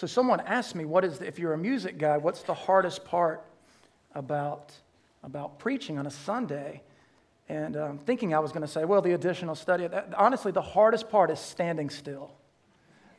So 0.00 0.06
someone 0.06 0.40
asked 0.46 0.74
me, 0.74 0.86
what 0.86 1.04
is 1.04 1.18
the, 1.18 1.26
if 1.26 1.38
you're 1.38 1.52
a 1.52 1.58
music 1.58 1.98
guy, 1.98 2.16
what's 2.16 2.40
the 2.40 2.54
hardest 2.54 3.04
part 3.04 3.44
about, 4.14 4.72
about 5.22 5.58
preaching 5.58 5.98
on 5.98 6.06
a 6.06 6.10
Sunday? 6.10 6.80
And 7.50 7.76
um, 7.76 7.98
thinking 7.98 8.32
I 8.32 8.38
was 8.38 8.50
going 8.50 8.62
to 8.62 8.66
say, 8.66 8.86
well, 8.86 9.02
the 9.02 9.12
additional 9.12 9.54
study. 9.54 9.86
That, 9.86 10.14
honestly, 10.16 10.52
the 10.52 10.62
hardest 10.62 11.10
part 11.10 11.30
is 11.30 11.38
standing 11.38 11.90
still. 11.90 12.30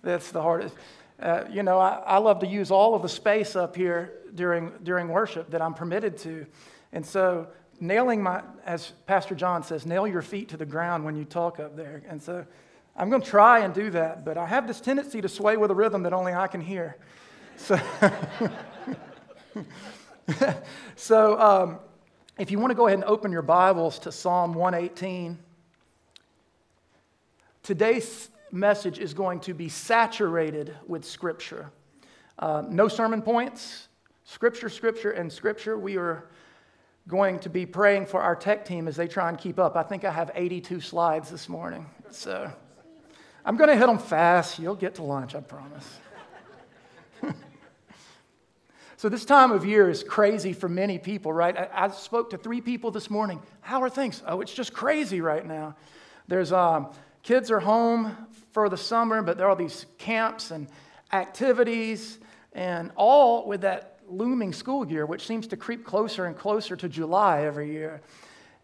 That's 0.02 0.32
the 0.32 0.42
hardest. 0.42 0.74
Uh, 1.20 1.44
you 1.52 1.62
know, 1.62 1.78
I, 1.78 2.02
I 2.04 2.18
love 2.18 2.40
to 2.40 2.48
use 2.48 2.72
all 2.72 2.96
of 2.96 3.04
the 3.04 3.10
space 3.10 3.56
up 3.56 3.76
here 3.76 4.14
during, 4.34 4.72
during 4.82 5.10
worship 5.10 5.52
that 5.52 5.62
I'm 5.62 5.76
permitted 5.76 6.18
to. 6.20 6.48
And 6.94 7.06
so, 7.06 7.48
nailing 7.80 8.24
my, 8.24 8.42
as 8.66 8.94
Pastor 9.06 9.36
John 9.36 9.62
says, 9.62 9.86
nail 9.86 10.08
your 10.08 10.24
feet 10.24 10.50
to 10.50 10.58
the 10.58 10.66
ground 10.66 11.06
when 11.06 11.16
you 11.16 11.26
talk 11.26 11.60
up 11.60 11.78
there. 11.78 12.02
And 12.10 12.20
so, 12.20 12.44
I'm 12.96 13.10
going 13.10 13.22
to 13.22 13.30
try 13.30 13.60
and 13.60 13.74
do 13.74 13.90
that, 13.92 14.26
but 14.26 14.38
I 14.38 14.46
have 14.46 14.68
this 14.68 14.82
tendency 14.82 15.22
to 15.22 15.30
sway 15.30 15.56
with 15.58 15.72
a 15.72 15.76
rhythm 15.76 16.04
that 16.04 16.14
only 16.14 16.34
I 16.34 16.48
can 16.48 16.62
hear. 16.62 16.98
So, 17.56 17.80
so 20.96 21.40
um, 21.40 21.80
if 22.38 22.52
you 22.52 22.60
want 22.60 22.72
to 22.72 22.76
go 22.76 22.88
ahead 22.88 23.00
and 23.00 23.06
open 23.06 23.32
your 23.32 23.44
Bibles 23.44 24.00
to 24.00 24.12
Psalm 24.12 24.54
118, 24.54 25.40
today's 27.64 28.30
message 28.52 29.00
is 29.00 29.14
going 29.14 29.40
to 29.42 29.54
be 29.54 29.70
saturated 29.70 30.76
with 30.86 31.06
Scripture. 31.06 31.72
Uh, 32.40 32.64
no 32.68 32.90
sermon 32.90 33.22
points, 33.22 33.88
Scripture, 34.26 34.68
Scripture, 34.68 35.12
and 35.12 35.32
Scripture. 35.32 35.78
We 35.78 35.98
are 35.98 36.26
going 37.08 37.40
to 37.40 37.50
be 37.50 37.66
praying 37.66 38.08
for 38.08 38.22
our 38.22 38.36
tech 38.36 38.66
team 38.66 38.88
as 38.88 38.98
they 38.98 39.08
try 39.08 39.30
and 39.30 39.38
keep 39.38 39.60
up. 39.60 39.78
I 39.78 39.84
think 39.84 40.04
I 40.04 40.12
have 40.12 40.30
82 40.36 40.82
slides 40.82 41.30
this 41.30 41.48
morning. 41.48 41.86
So. 42.10 42.52
I'm 43.44 43.58
going 43.58 43.70
to 43.70 43.76
hit 43.76 43.88
them 43.88 43.98
fast. 43.98 44.60
You'll 44.60 44.76
get 44.76 44.96
to 44.96 45.04
lunch, 45.04 45.34
I 45.34 45.40
promise. 45.40 45.88
so, 48.98 49.10
this 49.10 49.26
time 49.26 49.52
of 49.52 49.66
year 49.66 49.90
is 49.90 50.04
crazy 50.04 50.54
for 50.54 50.70
many 50.70 51.00
people, 51.00 51.34
right? 51.34 51.58
I, 51.58 51.70
I, 51.74 51.88
spoke 51.90 52.30
to 52.32 52.38
three 52.38 52.62
people 52.62 52.92
this 52.92 53.10
morning. 53.10 53.42
How 53.62 53.82
are 53.82 53.90
things? 53.90 54.22
Oh, 54.28 54.42
it's 54.42 54.54
just 54.54 54.74
crazy 54.74 55.22
right 55.22 55.46
now. 55.46 55.76
There's 56.28 56.52
um, 56.52 56.92
kids 57.24 57.50
are 57.50 57.60
home 57.60 58.16
for 58.52 58.70
the 58.70 58.78
summer, 58.78 59.22
but 59.24 59.38
there 59.38 59.50
are 59.50 59.56
these 59.56 59.88
camps 59.98 60.52
and 60.52 60.68
activities, 61.12 62.20
and 62.54 62.92
all 62.96 63.48
with 63.48 63.62
that 63.62 64.00
looming 64.08 64.54
school 64.54 64.86
year, 64.88 65.06
which 65.06 65.26
seems 65.26 65.48
to 65.48 65.58
creep 65.58 65.84
closer 65.84 66.26
and 66.26 66.38
closer 66.38 66.76
to 66.76 66.88
July 66.88 67.44
every 67.44 67.72
year. 67.72 68.02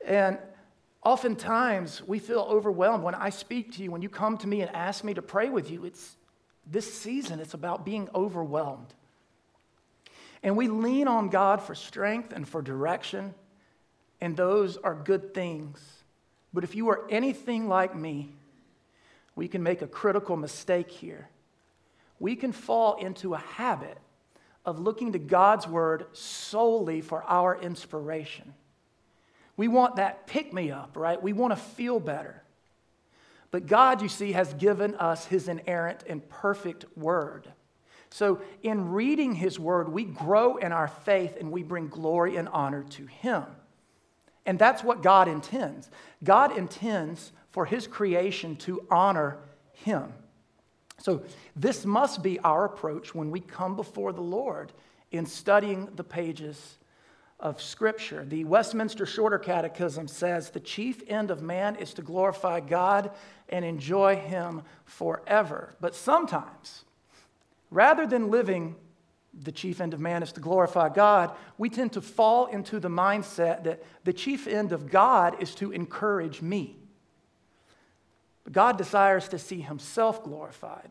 And 0.05 0.37
Oftentimes, 1.03 2.01
we 2.05 2.19
feel 2.19 2.45
overwhelmed 2.49 3.03
when 3.03 3.15
I 3.15 3.29
speak 3.29 3.73
to 3.73 3.83
you, 3.83 3.91
when 3.91 4.01
you 4.01 4.09
come 4.09 4.37
to 4.39 4.47
me 4.47 4.61
and 4.61 4.75
ask 4.75 5.03
me 5.03 5.13
to 5.13 5.21
pray 5.21 5.49
with 5.49 5.71
you. 5.71 5.85
It's 5.85 6.15
this 6.65 6.93
season, 6.93 7.39
it's 7.39 7.53
about 7.53 7.85
being 7.85 8.09
overwhelmed. 8.13 8.93
And 10.43 10.57
we 10.57 10.67
lean 10.67 11.07
on 11.07 11.29
God 11.29 11.61
for 11.61 11.75
strength 11.75 12.33
and 12.33 12.47
for 12.47 12.61
direction, 12.61 13.33
and 14.21 14.35
those 14.35 14.77
are 14.77 14.93
good 14.95 15.33
things. 15.33 15.79
But 16.53 16.63
if 16.63 16.75
you 16.75 16.89
are 16.89 17.05
anything 17.09 17.67
like 17.67 17.95
me, 17.95 18.29
we 19.35 19.47
can 19.47 19.63
make 19.63 19.81
a 19.81 19.87
critical 19.87 20.35
mistake 20.35 20.89
here. 20.89 21.29
We 22.19 22.35
can 22.35 22.51
fall 22.51 22.95
into 22.95 23.33
a 23.33 23.37
habit 23.37 23.97
of 24.65 24.79
looking 24.79 25.13
to 25.13 25.19
God's 25.19 25.67
word 25.67 26.07
solely 26.13 27.01
for 27.01 27.23
our 27.23 27.55
inspiration. 27.57 28.53
We 29.57 29.67
want 29.67 29.95
that 29.95 30.27
pick 30.27 30.53
me 30.53 30.71
up, 30.71 30.95
right? 30.95 31.21
We 31.21 31.33
want 31.33 31.51
to 31.51 31.57
feel 31.57 31.99
better. 31.99 32.43
But 33.49 33.65
God, 33.65 34.01
you 34.01 34.09
see, 34.09 34.33
has 34.33 34.53
given 34.53 34.95
us 34.95 35.25
his 35.25 35.47
inerrant 35.47 36.03
and 36.07 36.27
perfect 36.29 36.85
word. 36.95 37.51
So, 38.09 38.39
in 38.63 38.91
reading 38.91 39.33
his 39.33 39.59
word, 39.59 39.89
we 39.89 40.05
grow 40.05 40.57
in 40.57 40.71
our 40.71 40.87
faith 40.87 41.35
and 41.39 41.51
we 41.51 41.63
bring 41.63 41.87
glory 41.87 42.37
and 42.37 42.47
honor 42.49 42.83
to 42.91 43.05
him. 43.05 43.43
And 44.45 44.57
that's 44.57 44.83
what 44.83 45.03
God 45.03 45.27
intends. 45.27 45.89
God 46.23 46.57
intends 46.57 47.33
for 47.51 47.65
his 47.65 47.85
creation 47.85 48.55
to 48.57 48.85
honor 48.89 49.39
him. 49.73 50.13
So, 50.99 51.23
this 51.55 51.85
must 51.85 52.23
be 52.23 52.39
our 52.39 52.65
approach 52.65 53.13
when 53.13 53.29
we 53.29 53.39
come 53.39 53.75
before 53.75 54.13
the 54.13 54.21
Lord 54.21 54.71
in 55.11 55.25
studying 55.25 55.89
the 55.95 56.03
pages 56.03 56.77
of 57.39 57.61
Scripture. 57.61 58.25
The 58.25 58.45
Westminster 58.45 59.05
Shorter 59.05 59.37
Catechism 59.37 60.07
says 60.07 60.49
the 60.49 60.59
chief 60.59 61.03
end 61.07 61.29
of 61.29 61.41
man 61.41 61.75
is 61.75 61.93
to 61.95 62.01
glorify 62.01 62.59
God 62.59 63.11
and 63.49 63.63
enjoy 63.63 64.15
Him 64.15 64.63
forever. 64.85 65.75
But 65.79 65.93
sometimes, 65.95 66.83
rather 67.69 68.07
than 68.07 68.31
living 68.31 68.75
the 69.39 69.51
chief 69.51 69.79
end 69.79 69.93
of 69.93 69.99
man 69.99 70.23
is 70.23 70.31
to 70.31 70.39
glorify 70.39 70.89
God, 70.89 71.31
we 71.59 71.69
tend 71.69 71.93
to 71.93 72.01
fall 72.01 72.47
into 72.47 72.79
the 72.79 72.89
mindset 72.89 73.63
that 73.65 73.83
the 74.03 74.13
chief 74.13 74.47
end 74.47 74.71
of 74.71 74.89
God 74.89 75.41
is 75.41 75.53
to 75.55 75.71
encourage 75.71 76.41
me. 76.41 76.75
But 78.43 78.53
God 78.53 78.77
desires 78.77 79.27
to 79.29 79.37
see 79.37 79.61
Himself 79.61 80.23
glorified. 80.23 80.89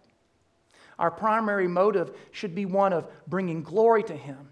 Our 0.96 1.10
primary 1.10 1.66
motive 1.66 2.16
should 2.30 2.54
be 2.54 2.66
one 2.66 2.92
of 2.92 3.08
bringing 3.26 3.62
glory 3.62 4.04
to 4.04 4.14
Him, 4.14 4.48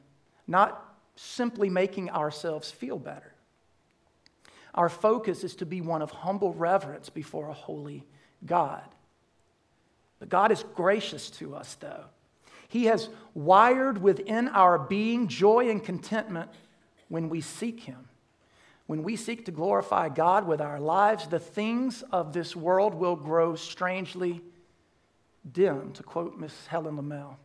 not 0.49 0.94
simply 1.17 1.69
making 1.69 2.11
ourselves 2.11 2.71
feel 2.71 2.99
better. 2.99 3.33
Our 4.75 4.89
focus 4.89 5.45
is 5.45 5.55
to 5.57 5.67
be 5.67 5.81
one 5.81 6.03
of 6.03 6.11
humble 6.11 6.53
reverence 6.53 7.09
before 7.09 7.49
a 7.49 7.53
holy 7.53 8.05
God. 8.45 8.83
But 10.19 10.29
God 10.29 10.51
is 10.51 10.65
gracious 10.75 11.31
to 11.33 11.55
us, 11.55 11.77
though. 11.77 12.05
He 12.69 12.87
has 12.87 13.09
wired 13.35 14.03
within 14.03 14.49
our 14.49 14.79
being 14.79 15.29
joy 15.29 15.71
and 15.71 15.83
contentment 15.83 16.51
when 17.09 17.29
we 17.29 17.41
seek 17.41 17.81
Him. 17.81 18.09
When 18.87 19.03
we 19.03 19.17
seek 19.17 19.47
to 19.47 19.53
glorify 19.53 20.09
God 20.09 20.47
with 20.47 20.61
our 20.61 20.81
lives, 20.81 21.27
the 21.29 21.39
things 21.39 22.03
of 22.11 22.33
this 22.33 22.55
world 22.55 22.95
will 22.95 23.17
grow 23.17 23.55
strangely 23.55 24.43
dim, 25.51 25.93
to 25.93 26.03
quote 26.03 26.37
Miss 26.37 26.67
Helen 26.67 26.97
Lemmel. 26.97 27.37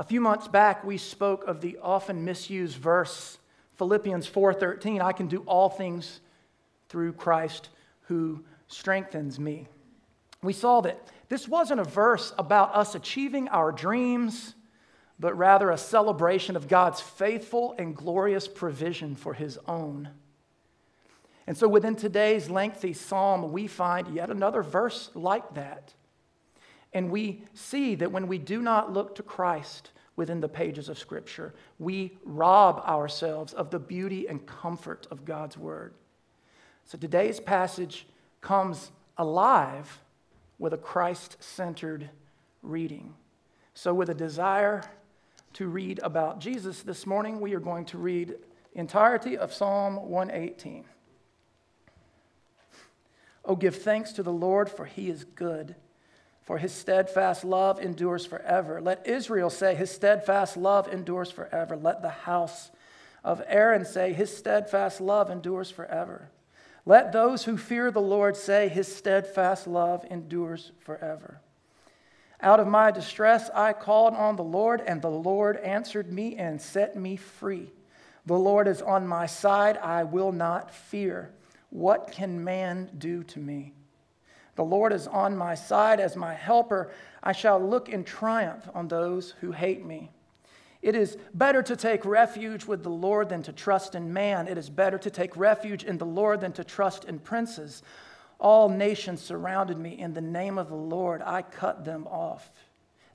A 0.00 0.02
few 0.02 0.22
months 0.22 0.48
back, 0.48 0.82
we 0.82 0.96
spoke 0.96 1.46
of 1.46 1.60
the 1.60 1.76
often 1.82 2.24
misused 2.24 2.78
verse, 2.78 3.36
Philippians 3.74 4.26
4:13, 4.26 5.02
I 5.02 5.12
can 5.12 5.26
do 5.26 5.42
all 5.42 5.68
things 5.68 6.22
through 6.88 7.12
Christ 7.12 7.68
who 8.04 8.42
strengthens 8.66 9.38
me. 9.38 9.68
We 10.42 10.54
saw 10.54 10.80
that 10.80 10.98
this 11.28 11.46
wasn't 11.46 11.82
a 11.82 11.84
verse 11.84 12.32
about 12.38 12.74
us 12.74 12.94
achieving 12.94 13.50
our 13.50 13.72
dreams, 13.72 14.54
but 15.18 15.36
rather 15.36 15.70
a 15.70 15.76
celebration 15.76 16.56
of 16.56 16.66
God's 16.66 17.02
faithful 17.02 17.74
and 17.76 17.94
glorious 17.94 18.48
provision 18.48 19.14
for 19.14 19.34
his 19.34 19.58
own. 19.68 20.08
And 21.46 21.58
so 21.58 21.68
within 21.68 21.94
today's 21.94 22.48
lengthy 22.48 22.94
psalm, 22.94 23.52
we 23.52 23.66
find 23.66 24.14
yet 24.14 24.30
another 24.30 24.62
verse 24.62 25.10
like 25.14 25.52
that. 25.52 25.92
And 26.92 27.10
we 27.10 27.44
see 27.54 27.94
that 27.96 28.12
when 28.12 28.26
we 28.26 28.38
do 28.38 28.62
not 28.62 28.92
look 28.92 29.14
to 29.16 29.22
Christ 29.22 29.90
within 30.16 30.40
the 30.40 30.48
pages 30.48 30.88
of 30.88 30.98
Scripture, 30.98 31.54
we 31.78 32.18
rob 32.24 32.80
ourselves 32.80 33.52
of 33.52 33.70
the 33.70 33.78
beauty 33.78 34.26
and 34.28 34.44
comfort 34.46 35.06
of 35.10 35.24
God's 35.24 35.56
Word. 35.56 35.94
So 36.84 36.98
today's 36.98 37.38
passage 37.38 38.06
comes 38.40 38.90
alive 39.16 40.00
with 40.58 40.72
a 40.72 40.78
Christ 40.78 41.36
centered 41.40 42.10
reading. 42.62 43.14
So, 43.74 43.94
with 43.94 44.10
a 44.10 44.14
desire 44.14 44.82
to 45.54 45.68
read 45.68 46.00
about 46.02 46.40
Jesus 46.40 46.82
this 46.82 47.06
morning, 47.06 47.40
we 47.40 47.54
are 47.54 47.60
going 47.60 47.84
to 47.86 47.98
read 47.98 48.34
entirety 48.74 49.38
of 49.38 49.54
Psalm 49.54 49.96
118. 50.08 50.84
Oh, 53.44 53.56
give 53.56 53.76
thanks 53.76 54.12
to 54.12 54.22
the 54.22 54.32
Lord, 54.32 54.68
for 54.68 54.84
he 54.84 55.08
is 55.08 55.24
good 55.24 55.76
for 56.50 56.58
his 56.58 56.74
steadfast 56.74 57.44
love 57.44 57.78
endures 57.78 58.26
forever. 58.26 58.80
Let 58.80 59.06
Israel 59.06 59.50
say, 59.50 59.76
His 59.76 59.88
steadfast 59.88 60.56
love 60.56 60.88
endures 60.88 61.30
forever. 61.30 61.76
Let 61.76 62.02
the 62.02 62.08
house 62.08 62.72
of 63.22 63.40
Aaron 63.46 63.84
say, 63.84 64.12
His 64.12 64.36
steadfast 64.36 65.00
love 65.00 65.30
endures 65.30 65.70
forever. 65.70 66.28
Let 66.84 67.12
those 67.12 67.44
who 67.44 67.56
fear 67.56 67.92
the 67.92 68.00
Lord 68.00 68.36
say, 68.36 68.66
His 68.66 68.92
steadfast 68.92 69.68
love 69.68 70.04
endures 70.10 70.72
forever. 70.80 71.40
Out 72.40 72.58
of 72.58 72.66
my 72.66 72.90
distress 72.90 73.48
I 73.54 73.72
called 73.72 74.14
on 74.14 74.34
the 74.34 74.42
Lord, 74.42 74.82
and 74.84 75.00
the 75.00 75.08
Lord 75.08 75.56
answered 75.58 76.12
me 76.12 76.34
and 76.34 76.60
set 76.60 76.96
me 76.96 77.14
free. 77.14 77.70
The 78.26 78.34
Lord 78.34 78.66
is 78.66 78.82
on 78.82 79.06
my 79.06 79.26
side, 79.26 79.76
I 79.76 80.02
will 80.02 80.32
not 80.32 80.74
fear. 80.74 81.30
What 81.68 82.10
can 82.10 82.42
man 82.42 82.90
do 82.98 83.22
to 83.22 83.38
me? 83.38 83.74
The 84.60 84.64
Lord 84.64 84.92
is 84.92 85.06
on 85.06 85.38
my 85.38 85.54
side 85.54 86.00
as 86.00 86.16
my 86.16 86.34
helper. 86.34 86.90
I 87.22 87.32
shall 87.32 87.58
look 87.58 87.88
in 87.88 88.04
triumph 88.04 88.68
on 88.74 88.88
those 88.88 89.30
who 89.40 89.52
hate 89.52 89.86
me. 89.86 90.10
It 90.82 90.94
is 90.94 91.16
better 91.32 91.62
to 91.62 91.74
take 91.74 92.04
refuge 92.04 92.66
with 92.66 92.82
the 92.82 92.90
Lord 92.90 93.30
than 93.30 93.42
to 93.44 93.54
trust 93.54 93.94
in 93.94 94.12
man. 94.12 94.48
It 94.48 94.58
is 94.58 94.68
better 94.68 94.98
to 94.98 95.08
take 95.08 95.34
refuge 95.34 95.82
in 95.82 95.96
the 95.96 96.04
Lord 96.04 96.42
than 96.42 96.52
to 96.52 96.62
trust 96.62 97.06
in 97.06 97.20
princes. 97.20 97.82
All 98.38 98.68
nations 98.68 99.22
surrounded 99.22 99.78
me. 99.78 99.98
In 99.98 100.12
the 100.12 100.20
name 100.20 100.58
of 100.58 100.68
the 100.68 100.76
Lord, 100.76 101.22
I 101.22 101.40
cut 101.40 101.86
them 101.86 102.06
off. 102.06 102.52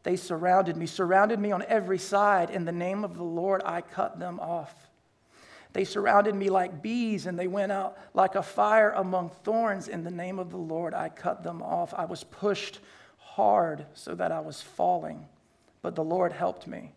They 0.02 0.16
surrounded 0.16 0.76
me, 0.76 0.88
surrounded 0.88 1.40
me 1.40 1.52
on 1.52 1.62
every 1.68 2.00
side. 2.00 2.50
In 2.50 2.66
the 2.66 2.72
name 2.72 3.04
of 3.04 3.18
the 3.18 3.24
Lord, 3.24 3.62
I 3.64 3.82
cut 3.82 4.18
them 4.20 4.40
off. 4.40 4.85
They 5.76 5.84
surrounded 5.84 6.34
me 6.36 6.50
like 6.50 6.82
bees, 6.82 7.26
and 7.26 7.38
they 7.38 7.48
went 7.48 7.70
out 7.70 7.98
like 8.14 8.36
a 8.36 8.42
fire 8.42 8.92
among 8.92 9.32
thorns. 9.44 9.90
In 9.90 10.06
the 10.06 10.10
name 10.10 10.40
of 10.40 10.50
the 10.50 10.58
Lord, 10.58 10.94
I 10.94 11.10
cut 11.10 11.44
them 11.44 11.62
off. 11.62 11.94
I 11.94 12.06
was 12.06 12.24
pushed 12.24 12.80
hard 13.18 13.86
so 13.94 14.16
that 14.16 14.32
I 14.32 14.40
was 14.40 14.62
falling, 14.62 15.28
but 15.82 15.94
the 15.94 16.04
Lord 16.04 16.32
helped 16.32 16.66
me. 16.66 16.94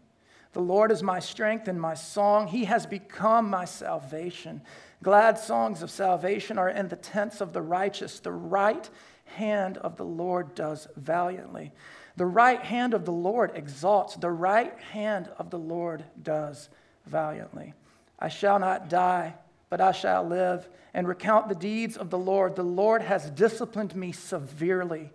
The 0.52 0.60
Lord 0.60 0.92
is 0.92 1.02
my 1.02 1.18
strength 1.18 1.66
and 1.66 1.80
my 1.80 1.94
song. 1.94 2.46
He 2.46 2.66
has 2.66 2.86
become 2.86 3.50
my 3.50 3.64
salvation. 3.64 4.60
Glad 5.02 5.40
songs 5.40 5.82
of 5.82 5.90
salvation 5.90 6.56
are 6.56 6.68
in 6.68 6.86
the 6.86 6.94
tents 6.94 7.40
of 7.40 7.52
the 7.52 7.62
righteous. 7.62 8.20
The 8.20 8.30
right 8.30 8.88
hand 9.24 9.78
of 9.78 9.96
the 9.96 10.04
Lord 10.04 10.54
does 10.54 10.86
valiantly. 10.94 11.72
The 12.16 12.26
right 12.26 12.62
hand 12.62 12.94
of 12.94 13.04
the 13.04 13.10
Lord 13.10 13.50
exalts, 13.56 14.14
the 14.14 14.30
right 14.30 14.78
hand 14.78 15.28
of 15.36 15.50
the 15.50 15.58
Lord 15.58 16.04
does 16.22 16.68
valiantly. 17.06 17.74
I 18.18 18.28
shall 18.28 18.58
not 18.58 18.88
die, 18.88 19.34
but 19.70 19.80
I 19.80 19.92
shall 19.92 20.26
live 20.26 20.68
and 20.94 21.06
recount 21.06 21.48
the 21.48 21.54
deeds 21.54 21.96
of 21.96 22.10
the 22.10 22.18
Lord. 22.18 22.56
The 22.56 22.62
Lord 22.62 23.02
has 23.02 23.30
disciplined 23.30 23.94
me 23.94 24.12
severely, 24.12 25.10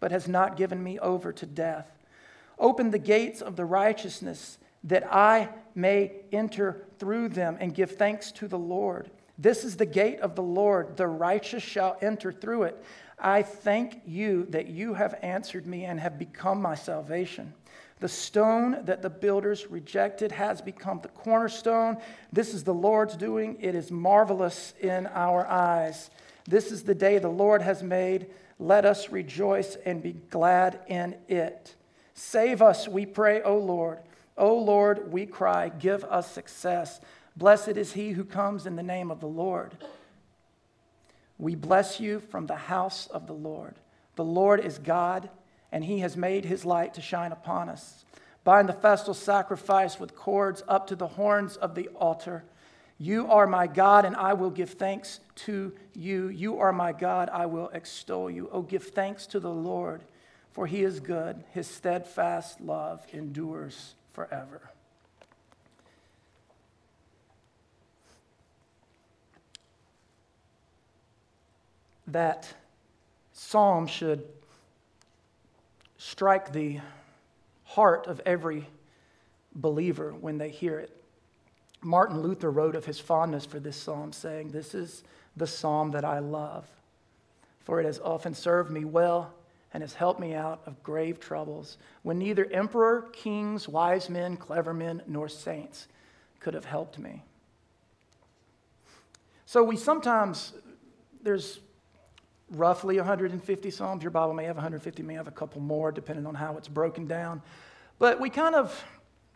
but 0.00 0.12
has 0.12 0.28
not 0.28 0.56
given 0.56 0.82
me 0.82 0.98
over 0.98 1.32
to 1.32 1.46
death. 1.46 1.90
Open 2.58 2.90
the 2.90 2.98
gates 2.98 3.40
of 3.40 3.56
the 3.56 3.64
righteousness 3.64 4.58
that 4.84 5.12
I 5.12 5.48
may 5.74 6.12
enter 6.32 6.84
through 6.98 7.30
them 7.30 7.56
and 7.60 7.74
give 7.74 7.92
thanks 7.92 8.30
to 8.32 8.48
the 8.48 8.58
Lord. 8.58 9.10
This 9.36 9.64
is 9.64 9.76
the 9.76 9.86
gate 9.86 10.20
of 10.20 10.34
the 10.34 10.42
Lord. 10.42 10.96
The 10.96 11.06
righteous 11.06 11.62
shall 11.62 11.96
enter 12.00 12.32
through 12.32 12.64
it. 12.64 12.84
I 13.18 13.42
thank 13.42 14.02
you 14.06 14.46
that 14.50 14.68
you 14.68 14.94
have 14.94 15.18
answered 15.22 15.66
me 15.66 15.84
and 15.84 15.98
have 15.98 16.18
become 16.18 16.62
my 16.62 16.74
salvation. 16.74 17.52
The 18.00 18.08
stone 18.08 18.84
that 18.84 19.02
the 19.02 19.10
builders 19.10 19.66
rejected 19.66 20.32
has 20.32 20.60
become 20.60 21.00
the 21.02 21.08
cornerstone. 21.08 21.98
This 22.32 22.54
is 22.54 22.64
the 22.64 22.74
Lord's 22.74 23.16
doing. 23.16 23.56
It 23.60 23.74
is 23.74 23.90
marvelous 23.90 24.74
in 24.80 25.06
our 25.08 25.46
eyes. 25.46 26.10
This 26.46 26.70
is 26.70 26.84
the 26.84 26.94
day 26.94 27.18
the 27.18 27.28
Lord 27.28 27.60
has 27.62 27.82
made. 27.82 28.26
Let 28.58 28.84
us 28.84 29.10
rejoice 29.10 29.76
and 29.84 30.02
be 30.02 30.14
glad 30.30 30.80
in 30.86 31.16
it. 31.28 31.74
Save 32.14 32.62
us, 32.62 32.88
we 32.88 33.06
pray, 33.06 33.42
O 33.42 33.56
Lord. 33.58 33.98
O 34.36 34.56
Lord, 34.56 35.12
we 35.12 35.26
cry, 35.26 35.68
give 35.68 36.04
us 36.04 36.30
success. 36.30 37.00
Blessed 37.36 37.76
is 37.76 37.92
he 37.92 38.12
who 38.12 38.24
comes 38.24 38.66
in 38.66 38.76
the 38.76 38.82
name 38.82 39.10
of 39.10 39.20
the 39.20 39.26
Lord. 39.26 39.76
We 41.38 41.54
bless 41.54 42.00
you 42.00 42.20
from 42.20 42.46
the 42.46 42.56
house 42.56 43.06
of 43.08 43.26
the 43.26 43.32
Lord. 43.32 43.74
The 44.16 44.24
Lord 44.24 44.60
is 44.60 44.78
God, 44.78 45.28
and 45.72 45.84
he 45.84 46.00
has 46.00 46.16
made 46.16 46.44
his 46.44 46.64
light 46.64 46.94
to 46.94 47.00
shine 47.00 47.32
upon 47.32 47.68
us. 47.68 48.04
Bind 48.44 48.68
the 48.68 48.72
festal 48.72 49.14
sacrifice 49.14 50.00
with 50.00 50.14
cords 50.14 50.62
up 50.68 50.86
to 50.88 50.96
the 50.96 51.06
horns 51.06 51.56
of 51.56 51.74
the 51.74 51.88
altar. 51.88 52.44
You 52.98 53.26
are 53.28 53.46
my 53.46 53.66
God, 53.66 54.04
and 54.04 54.16
I 54.16 54.32
will 54.32 54.50
give 54.50 54.70
thanks 54.70 55.20
to 55.46 55.72
you. 55.94 56.28
You 56.28 56.58
are 56.58 56.72
my 56.72 56.92
God, 56.92 57.28
I 57.32 57.46
will 57.46 57.68
extol 57.68 58.30
you. 58.30 58.48
Oh, 58.50 58.62
give 58.62 58.84
thanks 58.84 59.26
to 59.28 59.40
the 59.40 59.50
Lord, 59.50 60.02
for 60.52 60.66
he 60.66 60.82
is 60.82 61.00
good. 61.00 61.44
His 61.52 61.66
steadfast 61.66 62.60
love 62.60 63.06
endures 63.12 63.94
forever. 64.12 64.72
that 72.12 72.52
psalm 73.32 73.86
should 73.86 74.24
strike 75.98 76.52
the 76.52 76.80
heart 77.64 78.06
of 78.06 78.20
every 78.24 78.66
believer 79.54 80.14
when 80.14 80.38
they 80.38 80.48
hear 80.48 80.78
it. 80.78 80.94
Martin 81.82 82.22
Luther 82.22 82.50
wrote 82.50 82.74
of 82.74 82.86
his 82.86 82.98
fondness 82.98 83.44
for 83.44 83.60
this 83.60 83.76
psalm, 83.76 84.12
saying, 84.12 84.50
This 84.50 84.74
is 84.74 85.04
the 85.36 85.46
psalm 85.46 85.90
that 85.92 86.04
I 86.04 86.18
love, 86.18 86.66
for 87.60 87.80
it 87.80 87.84
has 87.84 88.00
often 88.00 88.34
served 88.34 88.70
me 88.70 88.84
well 88.84 89.32
and 89.72 89.82
has 89.82 89.94
helped 89.94 90.18
me 90.18 90.34
out 90.34 90.62
of 90.66 90.82
grave 90.82 91.20
troubles 91.20 91.76
when 92.02 92.18
neither 92.18 92.46
emperor, 92.50 93.02
kings, 93.12 93.68
wise 93.68 94.08
men, 94.08 94.36
clever 94.36 94.72
men, 94.72 95.02
nor 95.06 95.28
saints 95.28 95.86
could 96.40 96.54
have 96.54 96.64
helped 96.64 96.98
me. 96.98 97.22
So 99.44 99.62
we 99.62 99.76
sometimes, 99.76 100.52
there's 101.22 101.60
roughly 102.50 102.96
150 102.96 103.70
Psalms. 103.70 104.02
Your 104.02 104.10
Bible 104.10 104.34
may 104.34 104.44
have 104.44 104.56
150, 104.56 105.02
may 105.02 105.14
have 105.14 105.28
a 105.28 105.32
couple 105.32 105.60
more, 105.60 105.92
depending 105.92 106.26
on 106.26 106.34
how 106.34 106.56
it's 106.56 106.68
broken 106.68 107.06
down. 107.06 107.42
But 107.98 108.20
we 108.20 108.30
kind 108.30 108.54
of 108.54 108.84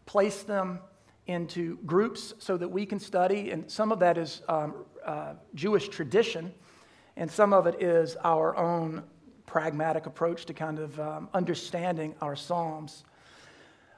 place 0.07 0.43
them 0.43 0.81
into 1.27 1.79
groups 1.87 2.35
so 2.39 2.57
that 2.57 2.69
we 2.69 2.85
can 2.87 2.99
study, 2.99 3.51
and 3.51 3.71
some 3.71 3.93
of 3.93 4.01
that 4.01 4.19
is 4.19 4.43
um, 4.49 4.75
uh, 5.05 5.35
Jewish 5.55 5.89
tradition, 5.89 6.53
and 7.17 7.31
some 7.31 7.53
of 7.53 7.67
it 7.67 7.83
is 7.83 8.17
our 8.25 8.57
own 8.57 9.03
pragmatic 9.47 10.07
approach 10.07 10.47
to 10.47 10.55
kind 10.55 10.79
of 10.79 10.99
um, 10.99 11.29
understanding 11.35 12.15
our 12.21 12.35
Psalms. 12.35 13.05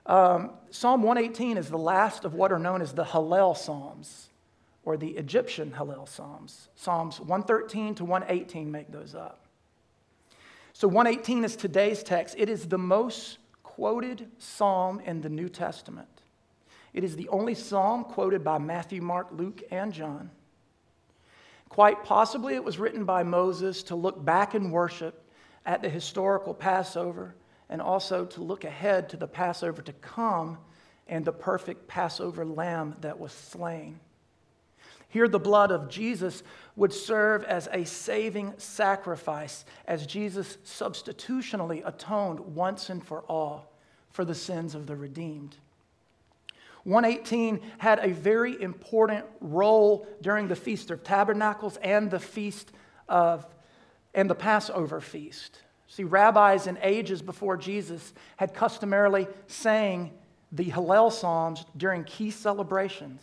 Um, 0.06 0.50
Psalm 0.70 1.02
118 1.02 1.56
is 1.56 1.70
the 1.70 1.78
last 1.78 2.24
of 2.24 2.34
what 2.34 2.52
are 2.52 2.58
known 2.58 2.82
as 2.82 2.92
the 2.92 3.04
Hallel 3.04 3.56
Psalms 3.56 4.28
or 4.84 4.96
the 4.96 5.10
Egyptian 5.10 5.72
Hallel 5.72 6.08
Psalms. 6.08 6.68
Psalms 6.74 7.20
113 7.20 7.94
to 7.96 8.04
118 8.04 8.70
make 8.70 8.90
those 8.90 9.14
up. 9.14 9.46
So 10.72 10.88
118 10.88 11.44
is 11.44 11.56
today's 11.56 12.02
text. 12.02 12.34
It 12.38 12.48
is 12.48 12.66
the 12.66 12.78
most 12.78 13.38
quoted 13.62 14.28
psalm 14.38 15.00
in 15.00 15.20
the 15.20 15.28
New 15.28 15.48
Testament. 15.48 16.08
It 16.92 17.04
is 17.04 17.16
the 17.16 17.28
only 17.28 17.54
psalm 17.54 18.04
quoted 18.04 18.44
by 18.44 18.58
Matthew, 18.58 19.00
Mark, 19.00 19.28
Luke, 19.32 19.62
and 19.70 19.92
John. 19.92 20.30
Quite 21.68 22.04
possibly, 22.04 22.54
it 22.54 22.62
was 22.62 22.78
written 22.78 23.04
by 23.04 23.24
Moses 23.24 23.82
to 23.84 23.96
look 23.96 24.24
back 24.24 24.54
in 24.54 24.70
worship 24.70 25.24
at 25.66 25.82
the 25.82 25.88
historical 25.88 26.54
Passover 26.54 27.34
and 27.68 27.82
also 27.82 28.24
to 28.26 28.42
look 28.42 28.64
ahead 28.64 29.08
to 29.08 29.16
the 29.16 29.26
Passover 29.26 29.82
to 29.82 29.92
come 29.94 30.58
and 31.08 31.24
the 31.24 31.32
perfect 31.32 31.88
Passover 31.88 32.44
lamb 32.44 32.94
that 33.00 33.18
was 33.18 33.32
slain. 33.32 33.98
Here, 35.14 35.28
the 35.28 35.38
blood 35.38 35.70
of 35.70 35.88
Jesus 35.88 36.42
would 36.74 36.92
serve 36.92 37.44
as 37.44 37.68
a 37.70 37.84
saving 37.84 38.52
sacrifice 38.56 39.64
as 39.86 40.08
Jesus 40.08 40.58
substitutionally 40.64 41.82
atoned 41.82 42.40
once 42.40 42.90
and 42.90 43.00
for 43.00 43.20
all 43.28 43.70
for 44.10 44.24
the 44.24 44.34
sins 44.34 44.74
of 44.74 44.88
the 44.88 44.96
redeemed. 44.96 45.56
118 46.82 47.60
had 47.78 48.00
a 48.00 48.08
very 48.08 48.60
important 48.60 49.24
role 49.40 50.04
during 50.20 50.48
the 50.48 50.56
Feast 50.56 50.90
of 50.90 51.04
Tabernacles 51.04 51.76
and 51.76 52.10
the 52.10 52.18
Feast 52.18 52.72
of 53.08 53.46
and 54.14 54.28
the 54.28 54.34
Passover 54.34 55.00
feast. 55.00 55.60
See, 55.86 56.02
rabbis 56.02 56.66
in 56.66 56.76
ages 56.82 57.22
before 57.22 57.56
Jesus 57.56 58.14
had 58.36 58.52
customarily 58.52 59.28
sang 59.46 60.10
the 60.50 60.72
Hallel 60.72 61.12
Psalms 61.12 61.64
during 61.76 62.02
key 62.02 62.32
celebrations. 62.32 63.22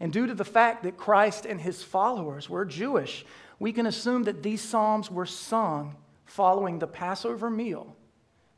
And 0.00 0.12
due 0.12 0.26
to 0.26 0.34
the 0.34 0.44
fact 0.44 0.82
that 0.82 0.96
Christ 0.96 1.44
and 1.44 1.60
his 1.60 1.82
followers 1.82 2.48
were 2.48 2.64
Jewish, 2.64 3.24
we 3.58 3.72
can 3.72 3.86
assume 3.86 4.24
that 4.24 4.42
these 4.42 4.62
Psalms 4.62 5.10
were 5.10 5.26
sung 5.26 5.96
following 6.24 6.78
the 6.78 6.86
Passover 6.86 7.50
meal 7.50 7.94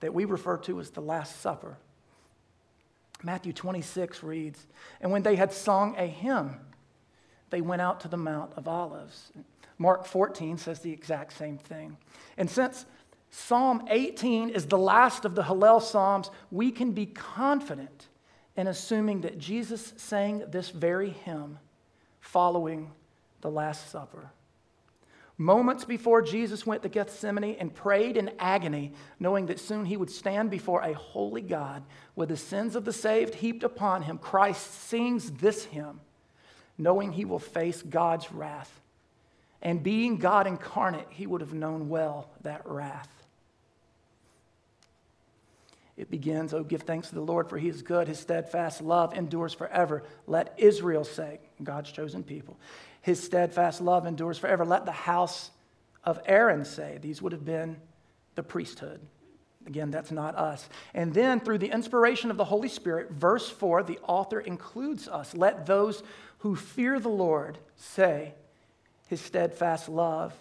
that 0.01 0.15
we 0.15 0.25
refer 0.25 0.57
to 0.59 0.79
as 0.81 0.91
the 0.91 1.01
Last 1.01 1.41
Supper. 1.41 1.77
Matthew 3.25 3.53
26 3.53 4.23
reads, 4.23 4.67
And 5.01 5.11
when 5.11 5.23
they 5.23 5.37
had 5.37 5.53
sung 5.53 5.97
a 5.97 6.07
hymn, 6.07 6.57
they 7.51 7.61
went 7.61 7.83
out 7.83 8.01
to 8.01 8.09
the 8.09 8.17
Mount 8.17 8.53
of 8.57 8.69
Olives. 8.69 9.33
Mark 9.79 10.07
14 10.07 10.59
says 10.59 10.81
the 10.81 10.93
exact 10.93 11.33
same 11.33 11.59
thing. 11.59 11.97
And 12.37 12.49
since 12.49 12.87
Psalm 13.31 13.85
18 13.89 14.51
is 14.51 14.67
the 14.67 14.79
last 14.79 15.25
of 15.25 15.35
the 15.35 15.43
Hallel 15.43 15.83
Psalms, 15.83 16.31
we 16.51 16.71
can 16.71 16.93
be 16.93 17.07
confident 17.07 18.09
and 18.57 18.69
assuming 18.69 19.23
that 19.23 19.39
Jesus 19.39 19.93
sang 19.97 20.45
this 20.51 20.71
very 20.71 21.11
hymn 21.11 21.59
following 22.21 22.91
the 23.41 23.51
Last 23.51 23.91
Supper. 23.91 24.31
Moments 25.39 25.85
before 25.85 26.23
Jesus 26.23 26.67
went 26.67 26.83
to 26.83 26.89
Gethsemane 26.89 27.57
and 27.59 27.75
prayed 27.75 28.17
in 28.17 28.31
agony, 28.39 28.93
knowing 29.19 29.47
that 29.47 29.59
soon 29.59 29.87
he 29.87 29.97
would 29.97 30.11
stand 30.11 30.51
before 30.51 30.83
a 30.83 30.93
holy 30.93 31.41
God 31.41 31.83
with 32.15 32.29
the 32.29 32.37
sins 32.37 32.77
of 32.77 32.85
the 32.85 32.93
saved 32.93 33.35
heaped 33.35 33.65
upon 33.65 34.03
him, 34.03 34.19
Christ 34.19 34.73
sings 34.89 35.31
this 35.33 35.65
hymn, 35.65 36.01
knowing 36.77 37.13
he 37.13 37.25
will 37.25 37.39
face 37.39 37.83
God's 37.83 38.31
wrath. 38.31 38.81
And 39.63 39.83
being 39.83 40.19
God 40.19 40.47
incarnate, 40.47 41.07
he 41.11 41.27
would 41.27 41.41
have 41.41 41.55
known 41.55 41.89
well 41.89 42.29
that 42.43 42.67
wrath. 42.67 43.09
It 46.03 46.11
begins, 46.11 46.53
Oh, 46.53 46.65
give 46.65 46.83
thanks 46.83 47.11
to 47.11 47.15
the 47.15 47.21
Lord, 47.21 47.49
for 47.49 47.57
he 47.57 47.69
is 47.69 47.81
good. 47.81 48.09
His 48.09 48.19
steadfast 48.19 48.83
love 48.83 49.15
endures 49.15 49.55
forever. 49.55 50.03
Let 50.27 50.53
Israel 50.57 51.05
say, 51.05 51.39
God's 51.63 51.93
chosen 51.93 52.25
people, 52.25 52.59
his 53.03 53.23
steadfast 53.23 53.81
love 53.81 54.05
endures 54.05 54.37
forever. 54.37 54.65
Let 54.65 54.85
the 54.85 54.91
house 54.91 55.53
of 56.03 56.19
Aaron 56.27 56.65
say, 56.65 56.99
these 57.01 57.23
would 57.23 57.31
have 57.31 57.45
been 57.45 57.77
the 58.35 58.43
priesthood. 58.43 59.01
Again, 59.65 59.93
that's 59.93 60.11
not 60.11 60.35
us. 60.35 60.69
And 60.93 61.15
then, 61.15 61.39
through 61.39 61.59
the 61.59 61.71
inspiration 61.71 62.33
of 62.33 62.37
the 62.37 62.47
Holy 62.47 62.69
Spirit, 62.69 63.13
verse 63.13 63.49
4, 63.49 63.85
the 63.85 64.01
author 64.01 64.41
includes 64.41 65.07
us. 65.07 65.37
Let 65.37 65.67
those 65.67 66.03
who 66.39 66.57
fear 66.57 66.99
the 66.99 67.09
Lord 67.09 67.59
say, 67.77 68.35
His 69.07 69.21
steadfast 69.21 69.89
love 69.89 70.35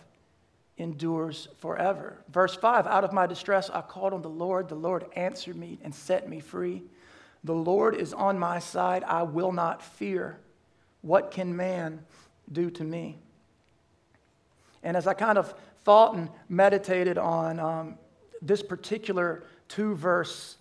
endures 0.82 1.48
forever. 1.60 2.18
Verse 2.30 2.56
5 2.56 2.88
Out 2.88 3.04
of 3.04 3.14
my 3.14 3.28
distress 3.28 3.70
I 3.70 3.82
called 3.82 4.14
on 4.14 4.22
the 4.22 4.30
Lord. 4.30 4.68
The 4.68 4.76
Lord 4.76 5.06
answered 5.16 5.56
me 5.56 5.80
and 5.84 5.94
set 5.94 6.28
me 6.28 6.40
free. 6.40 6.84
The 7.44 7.54
Lord 7.54 7.96
is 7.96 8.14
on 8.14 8.38
my 8.38 8.60
side. 8.60 9.04
I 9.04 9.24
will 9.24 9.52
not 9.52 9.82
fear. 9.82 10.40
What 11.02 11.32
can 11.32 11.56
man 11.56 12.04
do 12.52 12.70
to 12.72 12.84
me? 12.84 13.18
And 14.84 14.98
as 14.98 15.08
I 15.08 15.14
kind 15.14 15.38
of 15.38 15.54
thought 15.84 16.16
and 16.16 16.30
meditated 16.50 17.18
on 17.18 17.60
um, 17.60 17.98
this 18.42 18.62
particular 18.62 19.44
two 19.68 19.96
verse 19.96 20.58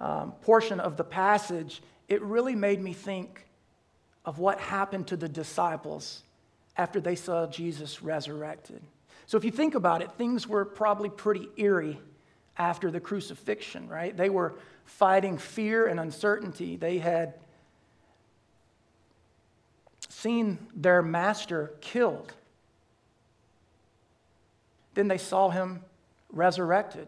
um, 0.00 0.32
portion 0.42 0.80
of 0.80 0.96
the 0.96 1.04
passage, 1.04 1.82
it 2.08 2.22
really 2.22 2.54
made 2.54 2.80
me 2.80 2.92
think 2.92 3.46
of 4.24 4.38
what 4.38 4.60
happened 4.60 5.06
to 5.08 5.16
the 5.16 5.28
disciples 5.28 6.22
after 6.76 7.00
they 7.00 7.14
saw 7.14 7.46
Jesus 7.46 8.02
resurrected. 8.02 8.82
So, 9.28 9.36
if 9.36 9.44
you 9.44 9.50
think 9.50 9.74
about 9.74 10.00
it, 10.00 10.10
things 10.12 10.48
were 10.48 10.64
probably 10.64 11.10
pretty 11.10 11.50
eerie 11.58 12.00
after 12.56 12.90
the 12.90 12.98
crucifixion, 12.98 13.86
right? 13.86 14.16
They 14.16 14.30
were 14.30 14.54
fighting 14.86 15.36
fear 15.36 15.86
and 15.86 16.00
uncertainty. 16.00 16.76
They 16.76 16.96
had 16.96 17.34
seen 20.08 20.58
their 20.74 21.02
master 21.02 21.74
killed. 21.82 22.32
Then 24.94 25.08
they 25.08 25.18
saw 25.18 25.50
him 25.50 25.84
resurrected. 26.32 27.06